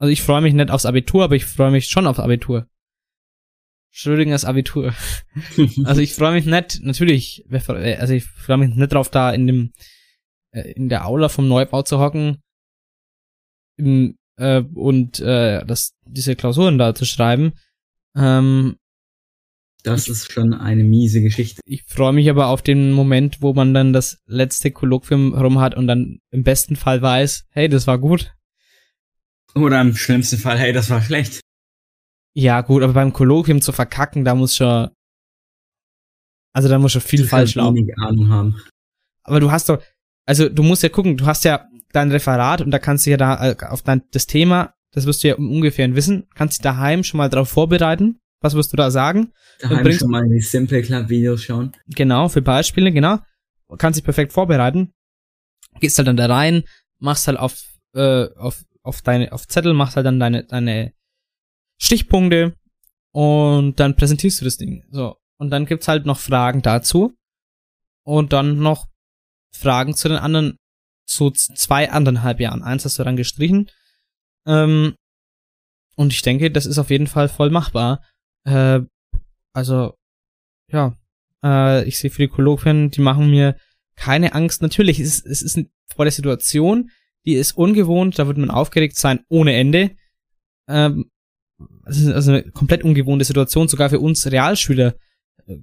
[0.00, 2.66] also ich freue mich nicht aufs Abitur, aber ich freue mich schon aufs Abitur.
[3.90, 4.94] Schrödingers Abitur.
[5.84, 9.72] also ich freue mich nicht, natürlich, also ich freue mich nicht drauf, da in dem
[10.52, 12.38] äh, in der Aula vom Neubau zu hocken
[13.76, 17.52] im, äh, und äh, das, diese Klausuren da zu schreiben.
[18.16, 18.76] Ähm,
[19.82, 21.62] das ist schon eine miese Geschichte.
[21.64, 25.74] Ich freue mich aber auf den Moment, wo man dann das letzte Kolloquium rum hat
[25.74, 28.34] und dann im besten Fall weiß, hey, das war gut.
[29.54, 31.40] Oder im schlimmsten Fall, hey, das war schlecht.
[32.34, 34.88] Ja, gut, aber beim Kolloquium zu verkacken, da muss schon.
[36.52, 37.88] Also da muss schon viel falsch laufen.
[37.98, 38.60] Ahnung haben.
[39.22, 39.82] Aber du hast doch.
[40.26, 43.16] Also du musst ja gucken, du hast ja dein Referat und da kannst du ja
[43.16, 47.02] da äh, auf dein, das Thema, das wirst du ja ungefähr wissen, kannst dich daheim
[47.02, 48.18] schon mal darauf vorbereiten.
[48.40, 49.32] Was wirst du da sagen?
[49.60, 51.72] Daheim bringst- schon mal die Simple Club Videos schauen.
[51.88, 53.18] Genau, für Beispiele, genau.
[53.76, 54.92] Kannst dich perfekt vorbereiten.
[55.80, 56.64] Gehst halt dann da rein,
[56.98, 57.62] machst halt auf,
[57.94, 60.92] äh, auf, auf deine, auf Zettel, machst halt dann deine, deine
[61.80, 62.54] Stichpunkte
[63.12, 64.84] und dann präsentierst du das Ding.
[64.90, 65.16] So.
[65.38, 67.14] Und dann gibt's halt noch Fragen dazu.
[68.04, 68.88] Und dann noch
[69.54, 70.56] Fragen zu den anderen,
[71.06, 72.62] zu zwei anderthalb Jahren.
[72.62, 73.70] Eins hast du dann gestrichen.
[74.46, 74.94] Ähm,
[75.96, 78.02] und ich denke, das ist auf jeden Fall voll machbar.
[78.44, 78.80] Äh,
[79.52, 79.94] also,
[80.70, 80.96] ja,
[81.44, 83.56] äh, ich sehe für die Kolloquien, die machen mir
[83.96, 84.62] keine Angst.
[84.62, 86.90] Natürlich, es ist, es ist ein- vor der Situation,
[87.26, 89.96] die ist ungewohnt, da wird man aufgeregt sein ohne Ende.
[90.68, 91.10] Ähm,
[91.86, 94.96] es ist also eine komplett ungewohnte Situation, sogar für uns Realschüler.
[95.46, 95.58] Äh,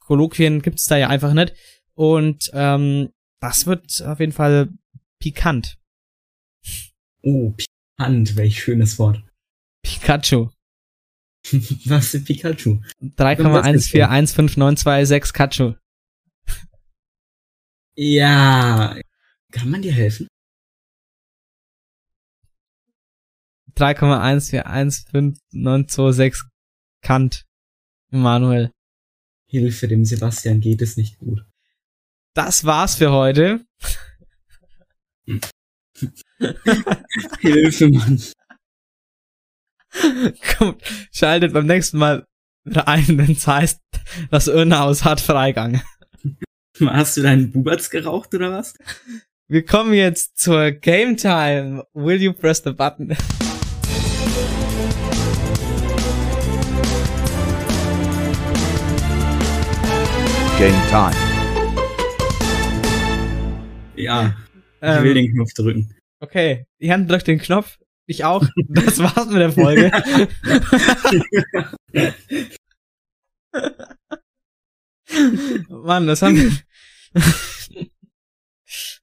[0.00, 1.54] Kolloquien gibt's da ja einfach nicht.
[1.94, 3.10] Und ähm,
[3.40, 4.70] das wird auf jeden Fall
[5.18, 5.78] pikant.
[7.22, 9.22] Oh, pikant, welch schönes Wort.
[9.82, 10.48] Pikachu.
[11.86, 12.80] Was ist Pikachu?
[13.02, 15.74] 3,14159226 Kachu.
[17.96, 18.96] Ja.
[19.50, 20.28] Kann man dir helfen?
[23.76, 26.44] 3,14159226
[27.02, 27.44] Kant.
[28.10, 28.70] Immanuel.
[29.46, 31.44] Hilfe, dem Sebastian geht es nicht gut.
[32.34, 33.64] Das war's für heute.
[37.40, 38.22] Hilfe, Mann.
[40.56, 42.24] Kommt, schaltet beim nächsten Mal
[42.64, 43.80] wieder ein, wenn es heißt,
[44.30, 45.82] das Irrenhaus hat Freigang.
[46.80, 48.74] Hast du deinen Buberts geraucht oder was?
[49.48, 51.84] Wir kommen jetzt zur Game Time.
[51.92, 53.14] Will you press the button?
[60.58, 61.12] Game Time.
[63.96, 64.34] Ja,
[64.80, 65.94] ich Ähm, will den Knopf drücken.
[66.20, 67.78] Okay, Jan drückt den Knopf.
[68.06, 68.44] Ich auch.
[68.68, 69.90] Das war's mit der Folge.
[75.68, 76.50] Mann, was haben wir.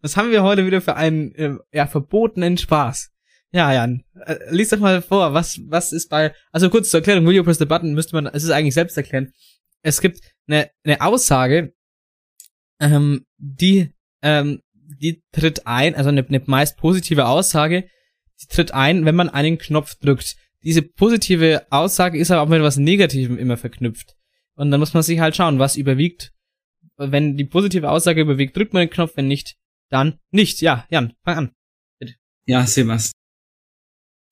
[0.02, 3.12] Was haben wir heute wieder für einen äh, ja, verbotenen Spaß?
[3.52, 6.34] Ja, Jan, äh, lies doch mal vor, was, was ist bei.
[6.52, 8.96] Also kurz zur Erklärung, Will you press the button müsste man, es ist eigentlich selbst
[8.98, 9.34] erklären.
[9.82, 11.74] Es gibt eine, eine Aussage,
[12.80, 13.92] ähm, die,
[14.22, 17.90] ähm, die tritt ein, also eine, eine meist positive Aussage,
[18.42, 20.36] die tritt ein, wenn man einen Knopf drückt.
[20.64, 24.16] Diese positive Aussage ist aber auch mit etwas Negativem immer verknüpft.
[24.56, 26.34] Und dann muss man sich halt schauen, was überwiegt.
[26.98, 29.56] Wenn die positive Aussage überwiegt, drückt man den Knopf, wenn nicht,
[29.90, 30.60] dann nicht.
[30.62, 31.52] Ja, Jan, fang an.
[32.46, 33.14] Ja, Sebastian.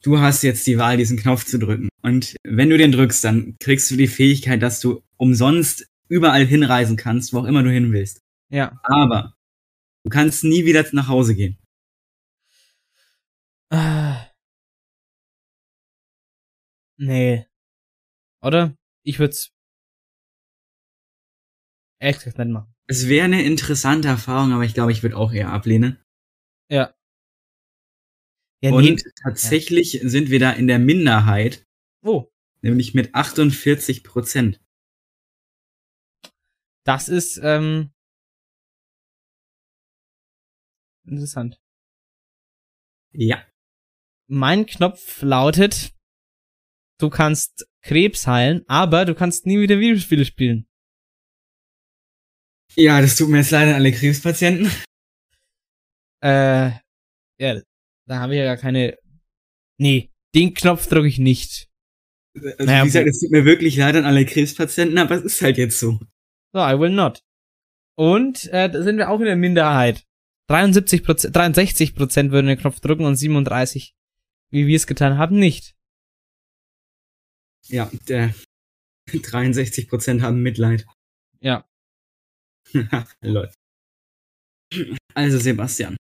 [0.03, 1.89] Du hast jetzt die Wahl, diesen Knopf zu drücken.
[2.01, 6.97] Und wenn du den drückst, dann kriegst du die Fähigkeit, dass du umsonst überall hinreisen
[6.97, 8.21] kannst, wo auch immer du hin willst.
[8.49, 8.79] Ja.
[8.83, 9.33] Aber
[10.03, 11.57] du kannst nie wieder nach Hause gehen.
[13.71, 14.23] Ah.
[16.99, 17.45] Nee.
[18.41, 18.75] Oder?
[19.03, 19.51] Ich würd's
[21.99, 22.73] ehrlich gesagt nicht machen.
[22.87, 25.99] Es wäre eine interessante Erfahrung, aber ich glaube, ich würde auch eher ablehnen.
[26.71, 26.95] Ja.
[28.61, 31.67] Ja, Und tatsächlich sind wir da in der Minderheit,
[32.03, 32.31] Oh,
[32.61, 34.59] nämlich mit 48 Prozent.
[36.88, 37.91] Das ist, ähm,
[41.05, 41.59] interessant.
[43.13, 43.45] Ja.
[44.29, 45.93] Mein Knopf lautet,
[46.99, 50.67] du kannst Krebs heilen, aber du kannst nie wieder Videospiele spielen.
[52.75, 54.71] Ja, das tut mir jetzt leider an alle Krebspatienten.
[56.23, 56.71] Äh,
[57.39, 57.61] ja,
[58.07, 58.97] da habe ich ja gar keine.
[59.79, 61.69] Nee, den Knopf drücke ich nicht.
[62.35, 65.41] Also, Naja, wie gesagt, es tut mir wirklich leid an alle Krebspatienten, aber es ist
[65.41, 65.99] halt jetzt so.
[66.53, 67.21] So, I will not.
[67.95, 70.03] Und äh, da sind wir auch in der Minderheit.
[70.49, 73.93] 73 Prozent, 63 Prozent würden den Knopf drücken und 37,
[74.51, 75.75] wie wir es getan haben, nicht.
[77.67, 78.33] Ja, der
[79.11, 80.85] 63 Prozent haben Mitleid.
[81.41, 81.65] Ja.
[83.21, 83.53] Leute.
[85.13, 85.97] Also Sebastian.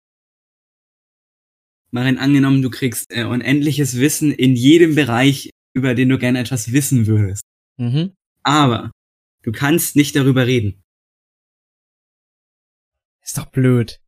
[1.91, 6.39] Mal rein angenommen, du kriegst äh, unendliches Wissen in jedem Bereich, über den du gerne
[6.39, 7.43] etwas wissen würdest.
[7.77, 8.15] Mhm.
[8.41, 8.91] Aber
[9.43, 10.83] du kannst nicht darüber reden.
[13.21, 14.01] Ist doch blöd.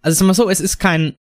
[0.00, 1.16] Also sag mal so, es ist kein.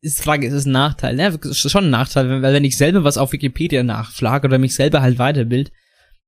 [0.00, 1.16] Ist Frage, ist es ein Nachteil?
[1.16, 4.58] Ne, es ist schon ein Nachteil, weil wenn ich selber was auf Wikipedia nachschlage oder
[4.58, 5.72] mich selber halt weiterbild,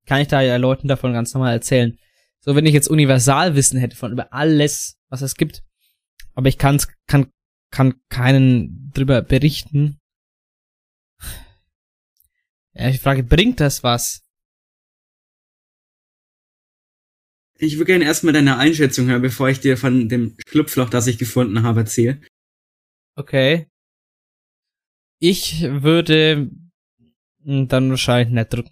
[0.06, 1.96] kann ich da ja Leuten davon ganz normal erzählen.
[2.40, 5.62] So, wenn ich jetzt Universalwissen hätte von über alles, was es gibt,
[6.34, 7.30] aber ich kann's, kann,
[7.70, 10.00] kann keinen drüber berichten.
[12.72, 14.25] Ja, ich frage, bringt das was?
[17.58, 21.18] Ich würde gerne erstmal deine Einschätzung hören, bevor ich dir von dem Schlupfloch, das ich
[21.18, 22.20] gefunden habe, erzähle.
[23.16, 23.66] Okay.
[25.18, 26.50] Ich würde
[27.44, 28.70] hm, dann wahrscheinlich nicht drücken.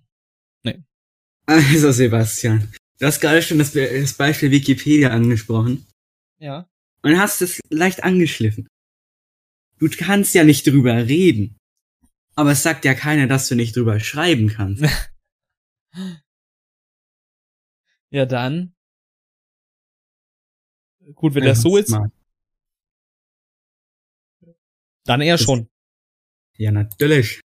[1.46, 5.86] Also Sebastian, du hast gerade schon das, Be- das Beispiel Wikipedia angesprochen
[6.38, 6.66] Ja.
[7.02, 8.66] und hast es leicht angeschliffen.
[9.78, 11.58] Du kannst ja nicht drüber reden.
[12.34, 14.84] Aber es sagt ja keiner, dass du nicht drüber schreiben kannst.
[18.14, 18.72] Ja, dann.
[21.16, 22.12] Gut, wenn das so ist, Smart.
[25.04, 25.68] dann eher Das- schon.
[26.56, 27.40] Ja, natürlich.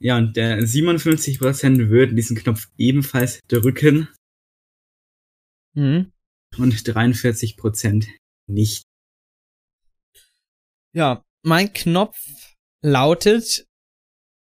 [0.00, 4.08] Ja, und der 57% würden diesen Knopf ebenfalls drücken
[5.76, 6.12] Mhm.
[6.58, 8.08] und 43%
[8.48, 8.82] nicht.
[10.92, 12.18] Ja, mein Knopf
[12.82, 13.67] lautet,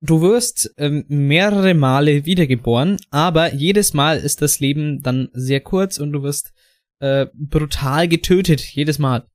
[0.01, 5.97] du wirst ähm, mehrere Male wiedergeboren, aber jedes Mal ist das Leben dann sehr kurz
[5.97, 6.53] und du wirst
[6.99, 9.27] äh, brutal getötet, jedes Mal.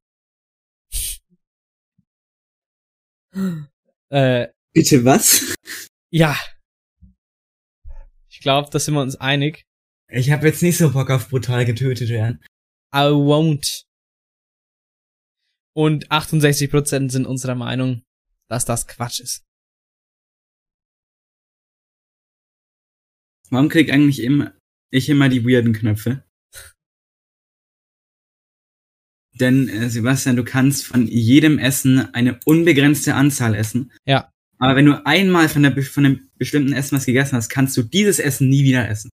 [4.10, 5.54] äh, Bitte was?
[6.10, 6.36] ja.
[8.28, 9.64] Ich glaube, da sind wir uns einig.
[10.08, 12.44] Ich habe jetzt nicht so Bock auf brutal getötet werden.
[12.94, 13.84] I won't.
[15.74, 18.02] Und 68% sind unserer Meinung,
[18.48, 19.44] dass das Quatsch ist.
[23.54, 24.52] Warum krieg eigentlich immer,
[24.90, 26.24] ich immer die weirden Knöpfe?
[29.34, 33.92] Denn, äh, Sebastian, du kannst von jedem Essen eine unbegrenzte Anzahl essen.
[34.06, 34.32] Ja.
[34.58, 37.82] Aber wenn du einmal von, der, von einem bestimmten Essen was gegessen hast, kannst du
[37.82, 39.10] dieses Essen nie wieder essen.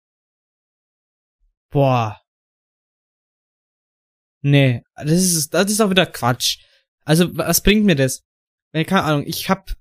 [1.71, 2.21] Boah.
[4.41, 6.59] Nee, das ist, das ist auch wieder Quatsch.
[7.03, 8.23] Also, was bringt mir das?
[8.73, 9.71] Keine Ahnung, ich hab,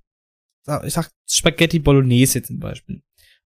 [0.85, 3.03] ich sag Spaghetti Bolognese zum Beispiel.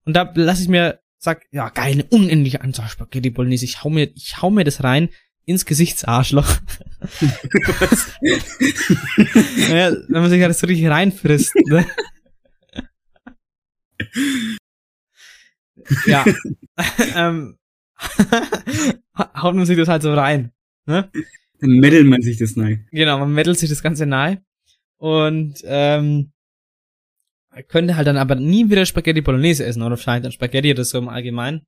[0.09, 3.65] Und da lasse ich mir, sag, ja, geil, unendliche Anzahl Spaghetti Bolognese.
[3.65, 5.09] Ich hau mir, ich hau mir das rein
[5.45, 6.47] ins Gesichtsarschloch.
[9.69, 11.85] naja, wenn man sich halt so richtig reinfrisst, ne?
[16.07, 16.25] ja.
[17.15, 17.59] ähm,
[19.15, 20.53] haut man sich das halt so rein.
[20.87, 21.11] Ne?
[21.59, 22.79] Dann meddelt man sich das neu.
[22.89, 24.41] Genau, man meddelt sich das Ganze nahe.
[24.97, 26.31] Und ähm,
[27.67, 30.97] könnte halt dann aber nie wieder Spaghetti Bolognese essen oder vielleicht dann Spaghetti oder so
[30.97, 31.65] im Allgemeinen.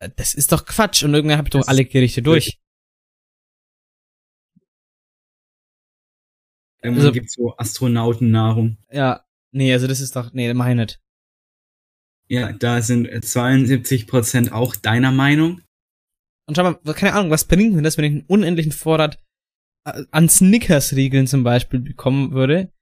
[0.00, 2.58] Äh, Das ist doch Quatsch und irgendwann habe ich doch Das alle Gerichte durch.
[6.82, 8.78] Irgendwann Also- gibt's so Astronautennahrung.
[8.90, 11.00] Ja, nee, also das ist doch, nee, mach ich nicht.
[12.28, 15.62] Ja, da sind äh, 72% auch deiner Meinung.
[16.48, 19.20] Und schau mal, keine Ahnung, was bringt mir das, wenn ich einen unendlichen Vorrat
[19.84, 22.72] äh, an Snickers-Riegeln zum Beispiel bekommen würde?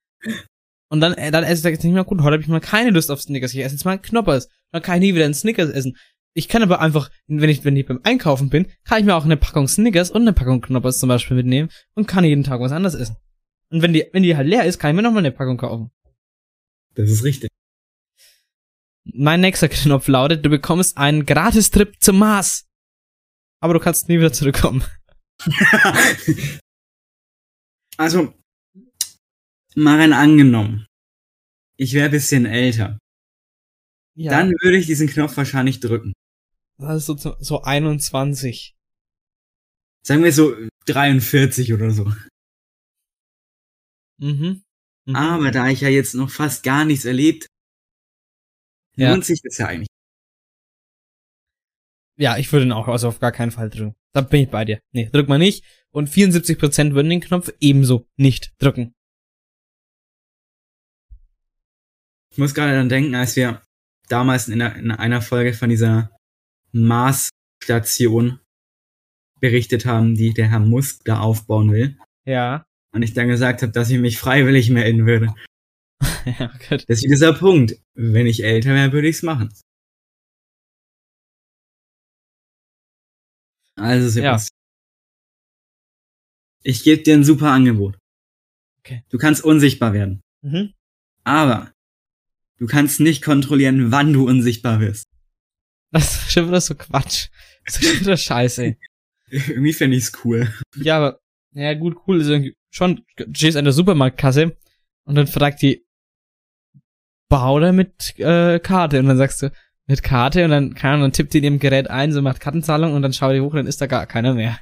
[0.94, 2.20] Und dann, äh, dann esse ich jetzt nicht mehr gut.
[2.20, 3.52] Heute habe ich mal keine Lust auf Snickers.
[3.52, 4.48] Ich esse jetzt mal einen Knoppers.
[4.70, 5.96] Dann kann ich nie wieder einen Snickers essen.
[6.34, 9.24] Ich kann aber einfach, wenn ich, wenn ich beim Einkaufen bin, kann ich mir auch
[9.24, 12.70] eine Packung Snickers und eine Packung Knoppers zum Beispiel mitnehmen und kann jeden Tag was
[12.70, 13.16] anderes essen.
[13.70, 15.90] Und wenn die, wenn die halt leer ist, kann ich mir nochmal eine Packung kaufen.
[16.94, 17.50] Das ist richtig.
[19.02, 22.68] Mein nächster Knopf lautet, du bekommst einen Gratis-Trip zum Mars.
[23.58, 24.84] Aber du kannst nie wieder zurückkommen.
[27.96, 28.32] also,
[29.76, 30.86] mal rein angenommen.
[31.76, 32.98] Ich wäre bisschen älter.
[34.16, 34.30] Ja.
[34.30, 36.12] Dann würde ich diesen Knopf wahrscheinlich drücken.
[36.78, 38.74] Das ist so, so 21.
[40.06, 40.54] Sagen wir so
[40.86, 42.12] 43 oder so.
[44.18, 44.62] Mhm.
[45.06, 45.16] mhm.
[45.16, 47.46] Aber da ich ja jetzt noch fast gar nichts erlebt,
[48.96, 49.10] Ja.
[49.10, 49.88] lohnt sich das ja eigentlich.
[52.16, 53.94] Ja, ich würde ihn auch also auf gar keinen Fall drücken.
[54.12, 54.80] Da bin ich bei dir.
[54.92, 55.64] Nee, drück mal nicht.
[55.90, 58.93] Und 74% würden den Knopf ebenso nicht drücken.
[62.34, 63.62] Ich muss gerade dann denken, als wir
[64.08, 66.10] damals in einer, in einer Folge von dieser
[66.72, 68.40] Mars-Station
[69.38, 71.96] berichtet haben, die der Herr Musk da aufbauen will.
[72.24, 72.66] Ja.
[72.92, 75.32] Und ich dann gesagt habe, dass ich mich freiwillig melden würde.
[76.40, 76.84] ja, gut.
[76.88, 77.76] Das ist dieser Punkt.
[77.94, 79.54] Wenn ich älter wäre, würde ich's machen.
[83.76, 84.58] Also, Sebastian.
[86.64, 87.96] Ich gebe dir ein super Angebot.
[88.80, 89.04] Okay.
[89.08, 90.20] Du kannst unsichtbar werden.
[90.42, 90.74] Mhm.
[91.22, 91.73] Aber
[92.58, 95.08] du kannst nicht kontrollieren, wann du unsichtbar wirst.
[95.90, 97.28] Das ist schon wieder so Quatsch.
[97.64, 98.76] Das ist schon wieder scheiße.
[99.30, 100.52] Irgendwie fände ich's cool.
[100.76, 101.20] Ja, aber,
[101.52, 104.56] ja gut, cool ist irgendwie schon, du stehst an der Supermarktkasse
[105.04, 105.84] und dann fragt die,
[107.28, 109.50] Bauder mit äh, Karte und dann sagst du,
[109.86, 112.40] mit Karte und dann, keine Ahnung, dann tippt die in ihrem Gerät ein, so macht
[112.40, 114.58] Kartenzahlung und dann schau die hoch und dann ist da gar keiner mehr.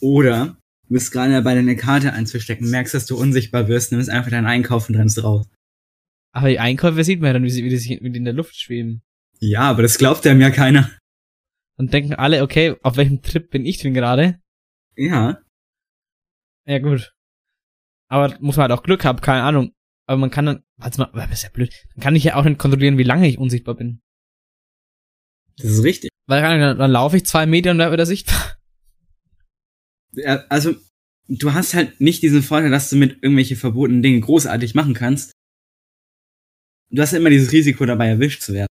[0.00, 0.56] Oder
[0.88, 4.46] du bist gerade dabei, deine Karte einzustecken, merkst, dass du unsichtbar wirst, nimmst einfach deinen
[4.46, 5.46] Einkauf und rennst raus.
[6.36, 8.34] Aber die Einkäufe sieht man ja dann, wie, sie, wie, die, sich- die in der
[8.34, 9.02] Luft schweben.
[9.40, 10.90] Ja, aber das glaubt einem ja keiner.
[11.78, 14.38] Und denken alle, okay, auf welchem Trip bin ich denn gerade?
[14.96, 15.40] Ja.
[16.66, 17.14] Ja, gut.
[18.08, 19.72] Aber muss man halt auch Glück haben, keine Ahnung.
[20.06, 21.72] Aber man kann dann, warte mal, aber das ist ja blöd.
[21.94, 24.02] Dann kann ich ja auch nicht kontrollieren, wie lange ich unsichtbar bin.
[25.56, 26.10] Das ist richtig.
[26.26, 28.56] Weil dann, dann laufe ich zwei Meter und dann wird er sichtbar.
[30.12, 30.74] Ja, Also,
[31.28, 35.32] du hast halt nicht diesen Vorteil, dass du mit irgendwelche verbotenen Dingen großartig machen kannst.
[36.90, 38.68] Du hast ja immer dieses Risiko dabei, erwischt zu werden.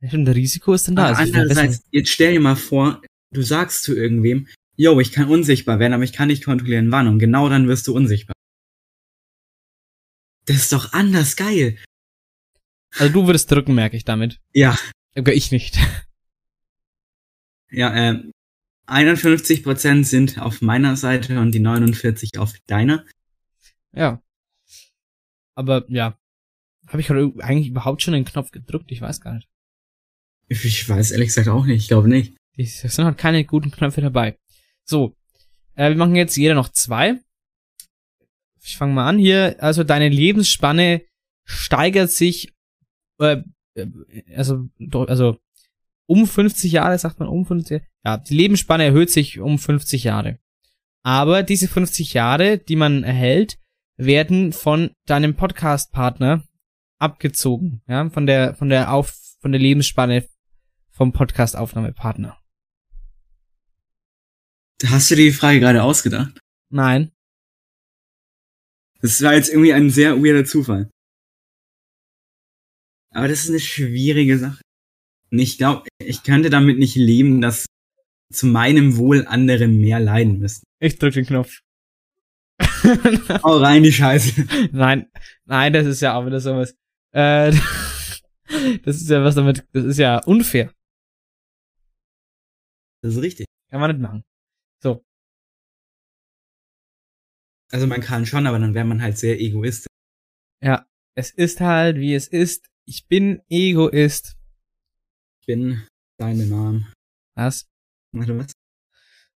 [0.00, 1.06] Ja, stimmt, das Risiko ist dann da.
[1.06, 3.02] Also andererseits, jetzt stell dir mal vor,
[3.32, 4.46] du sagst zu irgendwem,
[4.76, 7.08] yo, ich kann unsichtbar werden, aber ich kann nicht kontrollieren, wann.
[7.08, 8.34] Und genau dann wirst du unsichtbar.
[10.44, 11.78] Das ist doch anders geil.
[12.94, 14.38] also du würdest drücken, merke ich damit.
[14.52, 14.78] Ja,
[15.16, 15.76] Aber ich nicht.
[17.70, 18.22] ja, äh,
[18.86, 23.04] 51% sind auf meiner Seite und die 49 auf deiner.
[23.92, 24.22] Ja.
[25.56, 26.16] Aber ja.
[26.86, 28.92] Habe ich eigentlich überhaupt schon den Knopf gedrückt?
[28.92, 29.48] Ich weiß gar nicht.
[30.48, 32.36] Ich weiß ehrlich gesagt auch nicht, ich glaube nicht.
[32.56, 34.38] Es sind halt keine guten Knöpfe dabei.
[34.84, 35.16] So.
[35.74, 37.18] Äh, wir machen jetzt jeder noch zwei.
[38.62, 39.56] Ich fange mal an hier.
[39.58, 41.02] Also deine Lebensspanne
[41.44, 42.52] steigert sich,
[43.20, 43.42] äh,
[43.74, 43.86] äh,
[44.34, 45.38] also, also
[46.06, 50.38] um 50 Jahre, sagt man um 50 Ja, die Lebensspanne erhöht sich um 50 Jahre.
[51.02, 53.58] Aber diese 50 Jahre, die man erhält,
[53.96, 56.44] werden von deinem Podcast-Partner
[56.98, 60.28] abgezogen, ja, von der, von der Auf, von der Lebensspanne
[60.90, 62.38] vom Podcast-Aufnahmepartner.
[64.86, 66.38] Hast du dir die Frage gerade ausgedacht?
[66.70, 67.12] Nein.
[69.00, 70.90] Das war jetzt irgendwie ein sehr weirder Zufall.
[73.10, 74.60] Aber das ist eine schwierige Sache.
[75.30, 77.66] Und ich glaube, ich könnte damit nicht leben, dass
[78.32, 80.64] zu meinem Wohl andere mehr leiden müssen.
[80.80, 81.60] Ich drück den Knopf.
[83.42, 84.46] Hau rein, die Scheiße.
[84.72, 85.08] nein,
[85.44, 86.74] nein, das ist ja auch wieder sowas.
[87.16, 87.50] Äh,
[88.84, 90.70] das ist ja was damit, das ist ja unfair.
[93.02, 93.46] Das ist richtig.
[93.70, 94.22] Kann man nicht machen.
[94.82, 95.02] So.
[97.72, 99.90] Also man kann schon, aber dann wäre man halt sehr egoistisch.
[100.62, 102.68] Ja, es ist halt, wie es ist.
[102.84, 104.36] Ich bin Egoist.
[105.40, 105.88] Ich bin
[106.18, 106.92] deine Namen.
[107.34, 107.66] Was?
[108.12, 108.52] Warte, was?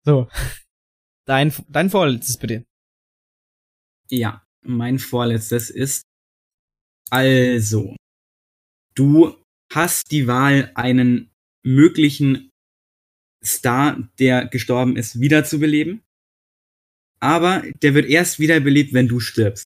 [0.05, 0.29] So.
[1.27, 2.67] Dein, dein vorletztes bitte.
[4.11, 6.08] Ja, mein vorletztes ist
[7.11, 7.97] also,
[8.95, 9.37] du
[9.73, 11.31] hast die Wahl, einen
[11.65, 12.51] möglichen
[13.45, 16.03] Star, der gestorben ist, wiederzubeleben.
[17.21, 19.65] Aber der wird erst wiederbelebt, wenn du stirbst.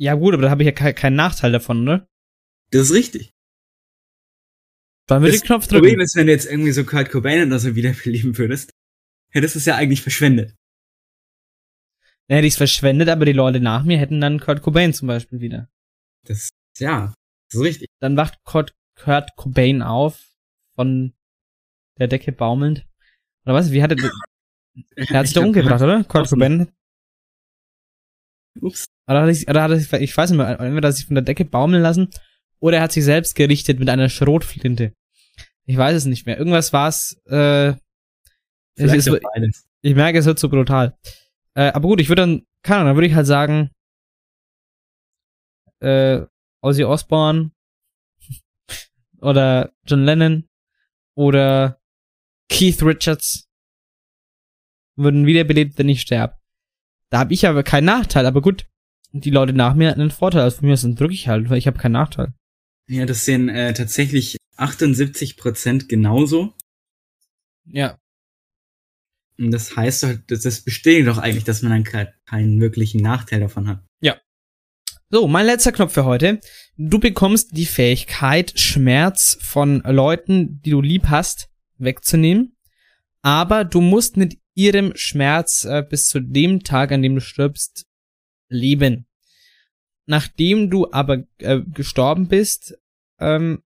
[0.00, 2.06] Ja gut, aber da habe ich ja ke keinen Nachteil davon, ne?
[2.70, 3.30] Das ist richtig.
[5.08, 6.00] Dann würde Das ich Knopf Problem drücken.
[6.02, 8.70] ist, wenn du jetzt irgendwie so Kurt Cobain oder so wiederbeleben würdest,
[9.32, 10.54] hättest du es ja eigentlich verschwendet.
[12.28, 15.08] Dann hätte ich es verschwendet, aber die Leute nach mir hätten dann Kurt Cobain zum
[15.08, 15.68] Beispiel wieder.
[16.26, 17.14] Das, ja,
[17.50, 17.88] das ist richtig.
[18.00, 20.28] Dann wacht Kurt, Kurt Cobain auf
[20.74, 21.14] von
[21.98, 22.86] der Decke baumelnd.
[23.44, 23.72] Oder was?
[23.72, 23.96] Wie hat er,
[24.96, 26.04] er hat sich da umgebracht, oder?
[26.04, 26.28] Kurt.
[26.28, 26.68] Cobain.
[28.60, 28.84] Ups.
[29.06, 30.92] Oder hat er sich, oder hat er sich, ich weiß nicht mehr, entweder hat er
[30.92, 32.10] sich von der Decke baumeln lassen,
[32.60, 34.92] oder er hat sich selbst gerichtet mit einer Schrotflinte.
[35.64, 36.38] Ich weiß es nicht mehr.
[36.38, 37.74] Irgendwas war's, äh,
[38.74, 39.10] es ist,
[39.80, 40.96] ich merke, es wird zu brutal.
[41.58, 43.72] Äh, aber gut, ich würde dann, keine Ahnung, dann würde ich halt sagen,
[45.80, 46.24] äh,
[46.62, 47.50] Ozzy Osbourne
[49.20, 50.48] oder John Lennon
[51.16, 51.80] oder
[52.48, 53.48] Keith Richards
[54.94, 56.36] würden wiederbelebt, wenn ich sterbe.
[57.10, 58.68] Da habe ich aber keinen Nachteil, aber gut,
[59.10, 60.42] die Leute nach mir hatten einen Vorteil.
[60.42, 62.34] Also von mir aus dann drücke ich halt, weil ich habe keinen Nachteil.
[62.86, 66.54] Ja, das sehen äh, tatsächlich 78% genauso.
[67.64, 67.98] Ja.
[69.38, 73.00] Und das heißt doch, das, das bestätigt doch eigentlich, dass man dann ke- keinen wirklichen
[73.00, 73.84] Nachteil davon hat.
[75.10, 76.38] So, mein letzter Knopf für heute.
[76.76, 82.58] Du bekommst die Fähigkeit, Schmerz von Leuten, die du lieb hast, wegzunehmen.
[83.22, 87.86] Aber du musst mit ihrem Schmerz äh, bis zu dem Tag, an dem du stirbst,
[88.50, 89.06] leben.
[90.04, 92.76] Nachdem du aber äh, gestorben bist,
[93.18, 93.62] ähm,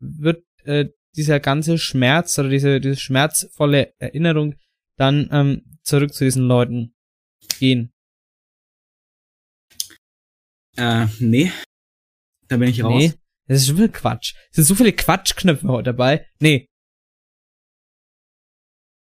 [0.00, 4.56] wird äh, dieser ganze Schmerz oder diese, diese schmerzvolle Erinnerung
[5.00, 6.94] dann ähm, zurück zu diesen Leuten
[7.58, 7.92] gehen.
[10.76, 11.50] Äh, nee.
[12.48, 13.02] Da bin ich raus.
[13.02, 13.14] Nee,
[13.46, 14.34] das ist schon viel Quatsch.
[14.50, 16.26] Es sind so viele Quatschknöpfe heute dabei.
[16.40, 16.68] Nee,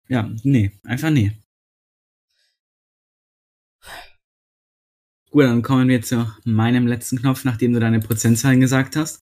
[0.09, 0.71] Ja, nee.
[0.85, 1.33] Einfach nee.
[5.31, 9.21] Gut, dann kommen wir zu meinem letzten Knopf, nachdem du deine Prozentzahlen gesagt hast.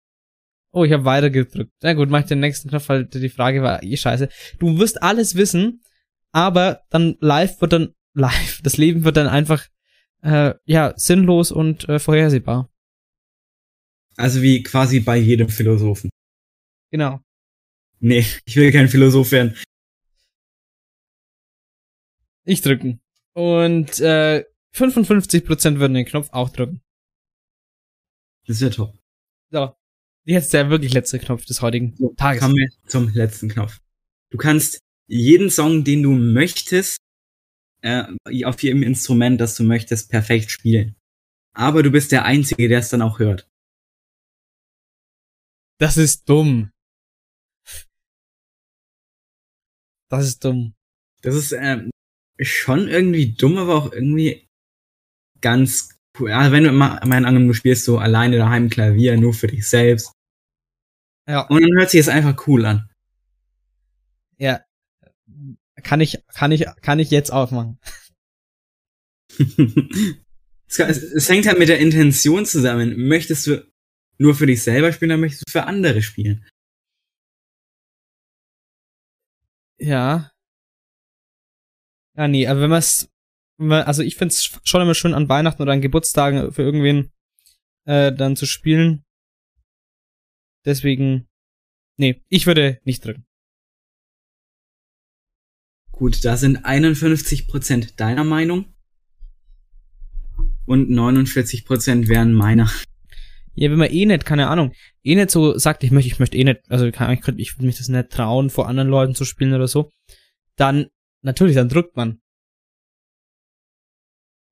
[0.73, 1.73] Oh, ich habe weiter gedrückt.
[1.83, 4.29] Na gut, mach ich den nächsten Knopf, weil die Frage war eh scheiße.
[4.59, 5.83] Du wirst alles wissen,
[6.35, 8.61] aber dann live wird dann live.
[8.63, 9.67] Das Leben wird dann einfach
[10.23, 12.71] äh, ja sinnlos und äh, vorhersehbar.
[14.17, 16.11] Also wie quasi bei jedem Philosophen.
[16.91, 17.21] Genau.
[18.01, 19.57] Nee, ich will kein Philosoph werden.
[22.45, 23.01] Ich drücken.
[23.33, 26.83] Und äh, 55% würden den Knopf auch drücken.
[28.47, 28.99] Das wäre top.
[29.51, 29.75] So.
[30.27, 32.41] Jetzt der wirklich letzte Knopf des heutigen So, Tages.
[32.43, 33.81] kommen wir zum letzten Knopf.
[34.31, 36.99] Du kannst jeden Song, den du möchtest,
[37.83, 38.05] äh,
[38.45, 40.97] auf jedem Instrument, das du möchtest, perfekt spielen.
[41.55, 43.49] Aber du bist der Einzige, der es dann auch hört.
[45.79, 46.71] Das ist dumm.
[50.11, 50.75] Das ist dumm.
[51.23, 51.91] Das ist ähm,
[52.41, 54.49] schon irgendwie dumm, aber auch irgendwie
[55.41, 56.31] ganz cool.
[56.31, 59.69] Ja, wenn du immer, mein Angenommen, du spielst so alleine daheim Klavier, nur für dich
[59.69, 60.13] selbst.
[61.29, 61.43] Ja.
[61.49, 62.91] Und dann hört sich es einfach cool an.
[64.39, 64.61] Ja.
[65.85, 67.79] Kann ich, kann ich, kann ich jetzt aufmachen.
[70.69, 73.07] es, es, es hängt halt mit der Intention zusammen.
[73.07, 73.65] Möchtest du
[74.19, 76.47] nur für dich selber spielen, dann möchtest du für andere spielen.
[79.79, 80.31] Ja.
[82.17, 83.11] Ja, nee, aber wenn man es,
[83.59, 87.13] also ich find's schon immer schön an Weihnachten oder an Geburtstagen für irgendwen
[87.87, 89.05] äh, dann zu spielen.
[90.65, 91.29] Deswegen,
[91.99, 93.27] nee, ich würde nicht drücken.
[95.97, 98.65] Gut, da sind 51% deiner Meinung
[100.67, 102.69] und 49% wären meiner.
[103.55, 104.73] Ja, wenn man eh nicht, keine Ahnung,
[105.05, 107.67] eh nicht so sagt, ich möchte, ich möchte eh nicht, also ich, könnte, ich würde
[107.67, 109.93] mich das nicht trauen, vor anderen Leuten zu spielen oder so,
[110.57, 110.87] dann,
[111.23, 112.21] natürlich, dann drückt man.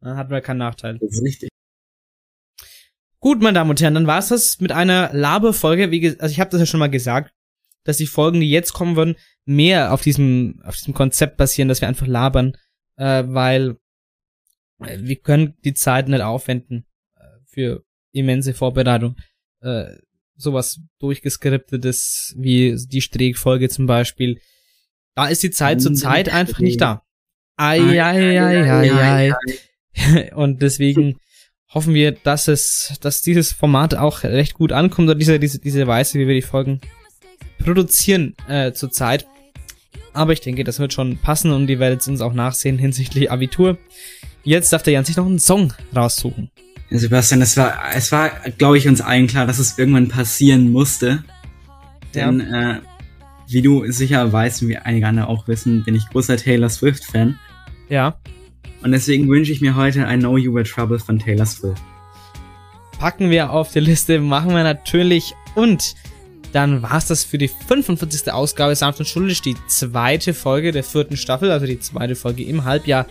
[0.01, 0.99] Dann hat man keinen Nachteil.
[1.01, 1.49] Das ist richtig.
[3.19, 5.91] Gut, meine Damen und Herren, dann war's das mit einer Laberfolge.
[5.91, 7.33] Wie also ich habe das ja schon mal gesagt,
[7.85, 11.81] dass die Folgen, die jetzt kommen würden, mehr auf diesem auf diesem Konzept basieren, dass
[11.81, 12.57] wir einfach labern,
[12.97, 13.77] äh, weil
[14.81, 19.17] äh, wir können die Zeit nicht aufwenden äh, für immense Vorbereitung.
[19.61, 19.97] Äh,
[20.37, 24.41] sowas durchgeskriptetes wie die Streeck-Folge zum Beispiel.
[25.15, 27.05] Da ist die Zeit zur Zeit einfach nicht da.
[27.57, 29.33] Ei, ei, ei, ei,
[29.95, 30.35] ei.
[30.35, 31.19] Und deswegen
[31.69, 35.87] hoffen wir, dass es, dass dieses Format auch recht gut ankommt oder diese, diese, diese
[35.87, 36.81] Weise, wie wir die Folgen
[37.63, 39.27] produzieren äh, zurzeit.
[40.13, 43.79] Aber ich denke, das wird schon passen und die werdet uns auch nachsehen hinsichtlich Abitur.
[44.45, 46.51] Jetzt darf der Jan sich noch einen Song raussuchen.
[46.91, 50.71] Ja, Sebastian, es war, es war, glaube ich, uns allen klar, dass es irgendwann passieren
[50.71, 51.25] musste.
[52.15, 52.81] Denn, äh,
[53.49, 57.39] wie du sicher weißt und wie einige andere auch wissen, bin ich großer Taylor Swift-Fan.
[57.89, 58.19] Ja.
[58.83, 61.81] Und deswegen wünsche ich mir heute I Know You Were Trouble von Taylor Swift.
[62.99, 65.35] Packen wir auf die Liste, machen wir natürlich.
[65.55, 65.95] Und
[66.53, 68.33] dann war's das für die 45.
[68.33, 72.65] Ausgabe Sanft und Schuldig, die zweite Folge der vierten Staffel, also die zweite Folge im
[72.65, 73.07] Halbjahr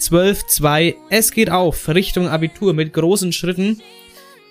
[0.00, 0.94] 12.2.
[1.10, 3.80] Es geht auf Richtung Abitur mit großen Schritten.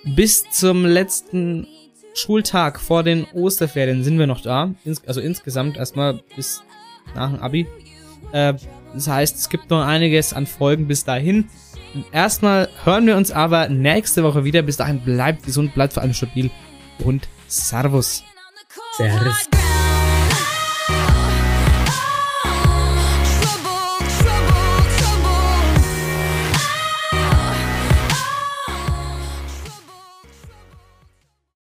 [0.04, 1.66] Bis zum letzten
[2.14, 4.74] Schultag vor den Osterferien sind wir noch da.
[5.06, 6.62] Also insgesamt erstmal bis
[7.14, 7.66] nach dem Abi.
[8.32, 8.54] Äh,
[8.92, 11.48] das heißt, es gibt noch einiges an Folgen bis dahin.
[12.12, 14.62] Erstmal hören wir uns aber nächste Woche wieder.
[14.62, 16.50] Bis dahin bleibt gesund, bleibt vor allem stabil
[17.04, 18.24] und Servus.
[18.96, 19.63] Servus.